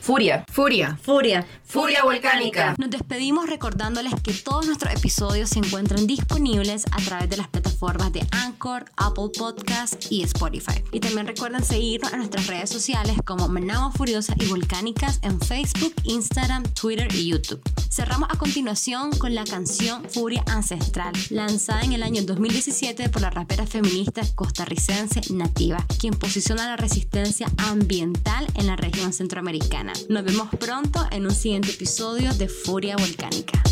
Furia, 0.00 0.46
furia, 0.50 0.98
furia, 1.02 1.46
furia 1.62 2.02
volcánica. 2.02 2.74
Nos 2.78 2.90
despedimos 2.90 3.48
recordándoles 3.48 4.14
que 4.22 4.32
todos 4.32 4.66
nuestros 4.66 4.94
episodios 4.94 5.50
se 5.50 5.58
encuentran 5.58 6.06
disponibles 6.06 6.86
a 6.90 6.96
través 7.02 7.28
de 7.28 7.36
las 7.36 7.48
plataformas 7.48 8.10
de 8.12 8.26
Anchor, 8.30 8.86
Apple 8.96 9.28
Podcast 9.36 10.10
y 10.10 10.22
Spotify. 10.22 10.82
Y 10.90 11.00
también 11.00 11.26
recuerden 11.26 11.62
seguirnos 11.62 12.12
en 12.12 12.18
nuestras 12.20 12.46
redes 12.46 12.70
sociales 12.70 13.16
como 13.26 13.48
Menamos 13.48 13.94
Furiosas 13.94 14.36
y 14.38 14.46
Volcánicas 14.46 15.20
en 15.22 15.38
Facebook, 15.38 15.94
Instagram, 16.04 16.64
Twitter 16.64 17.08
y 17.14 17.28
YouTube. 17.28 17.60
Cerramos 17.90 18.28
a 18.30 18.38
continuación 18.38 19.10
con 19.12 19.34
la 19.34 19.44
canción 19.44 20.08
Furia 20.08 20.44
Ancestral, 20.46 21.12
lanzada 21.28 21.82
en 21.82 21.92
el 21.92 22.02
año 22.02 22.22
2017 22.22 23.08
por 23.10 23.20
la 23.20 23.30
rapera 23.30 23.66
feminista 23.66 24.22
costarricense 24.34 25.20
Nativa, 25.34 25.84
quien 25.98 26.14
posiciona 26.14 26.66
la 26.66 26.76
resistencia 26.76 27.48
ambiental 27.58 28.46
en 28.54 28.66
la 28.66 28.76
región 28.76 29.12
centroamericana. 29.12 29.89
Nos 30.08 30.24
vemos 30.24 30.48
pronto 30.58 31.06
en 31.10 31.26
un 31.26 31.34
siguiente 31.34 31.70
episodio 31.70 32.32
de 32.34 32.48
Furia 32.48 32.96
Volcánica. 32.96 33.62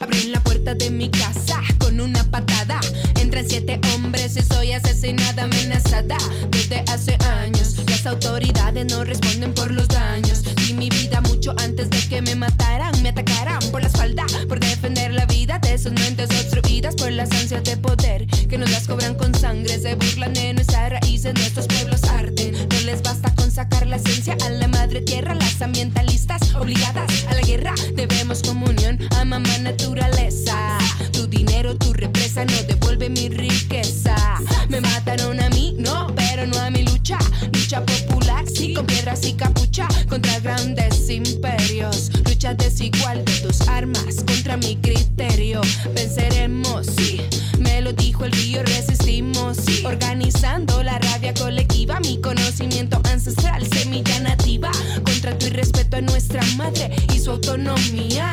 Abrí 0.00 0.24
la 0.28 0.40
puerta 0.40 0.74
de 0.74 0.90
mi 0.90 1.10
casa 1.10 1.60
con 1.78 2.00
una 2.00 2.22
patada. 2.24 2.80
Entre 3.20 3.48
siete 3.48 3.80
hombres 3.94 4.36
y 4.36 4.42
soy 4.42 4.72
asesinada, 4.72 5.44
amenazada. 5.44 6.16
Desde 6.50 6.80
hace 6.88 7.16
años 7.42 7.76
las 7.88 8.06
autoridades 8.06 8.86
no 8.86 9.04
responden 9.04 9.54
por 9.54 9.70
los 9.70 9.88
daños. 9.88 10.42
Y 10.68 10.74
mi 10.74 10.88
vida 10.90 11.20
mucho 11.22 11.54
antes 11.58 11.90
de 11.90 11.98
que 12.08 12.22
me 12.22 12.34
mataran. 12.34 13.02
Me 13.02 13.10
atacaran 13.10 13.60
por 13.70 13.82
la 13.82 13.88
espalda, 13.88 14.26
por 14.48 14.60
defender 14.60 15.12
la 15.12 15.26
vida 15.26 15.58
de 15.58 15.74
esas 15.74 15.92
mentes 15.92 16.28
obstruidas 16.30 16.94
por 16.94 17.10
las 17.12 17.30
ansias 17.32 17.64
de 17.64 17.76
poder 17.76 18.26
que 18.26 18.58
nos 18.58 18.70
las 18.70 18.86
cobran 18.86 19.14
con 19.14 19.34
sangre. 19.34 19.78
Se 19.78 19.94
burlan 19.94 20.34
de 20.34 20.54
nuestras 20.54 20.90
raíces, 20.90 21.34
nuestros 21.34 21.66
tierra, 25.00 25.34
las 25.34 25.60
ambientalistas 25.62 26.54
obligadas 26.54 27.26
a 27.28 27.34
la 27.34 27.40
guerra. 27.40 27.74
Debemos 27.94 28.42
comunión 28.42 28.98
a 29.18 29.24
mamá 29.24 29.58
naturaleza. 29.58 30.78
Tu 31.12 31.26
dinero, 31.26 31.76
tu 31.76 31.92
represa 31.92 32.44
no 32.44 32.62
devuelve 32.68 33.08
mi 33.08 33.28
riqueza. 33.28 34.16
Me 34.68 34.80
mataron 34.80 35.40
a 35.40 35.48
mí, 35.50 35.74
no, 35.78 36.06
pero 36.14 36.46
no 36.46 36.58
a 36.58 36.70
mi 36.70 36.82
lucha. 36.82 37.18
Lucha 37.52 37.84
popular, 37.84 38.44
sí, 38.46 38.74
con 38.74 38.86
piedras 38.86 39.24
y 39.26 39.34
capucha. 39.34 39.88
Contra 40.08 40.38
grandes 40.40 41.08
imperios. 41.10 42.10
Lucha 42.24 42.54
desigual 42.54 43.24
de 43.24 43.32
tus 43.40 43.62
armas 43.68 44.16
contra 44.26 44.56
mi 44.56 44.76
criterio. 44.76 45.60
Venceremos, 45.94 46.86
sí. 46.96 47.20
Me 47.58 47.80
lo 47.80 47.92
dijo 47.92 48.24
el 48.24 48.32
río, 48.32 48.62
resistimos, 48.62 49.56
sí. 49.58 49.82
nuestra 56.00 56.42
madre 56.56 56.90
y 57.14 57.18
su 57.18 57.30
autonomía. 57.30 58.30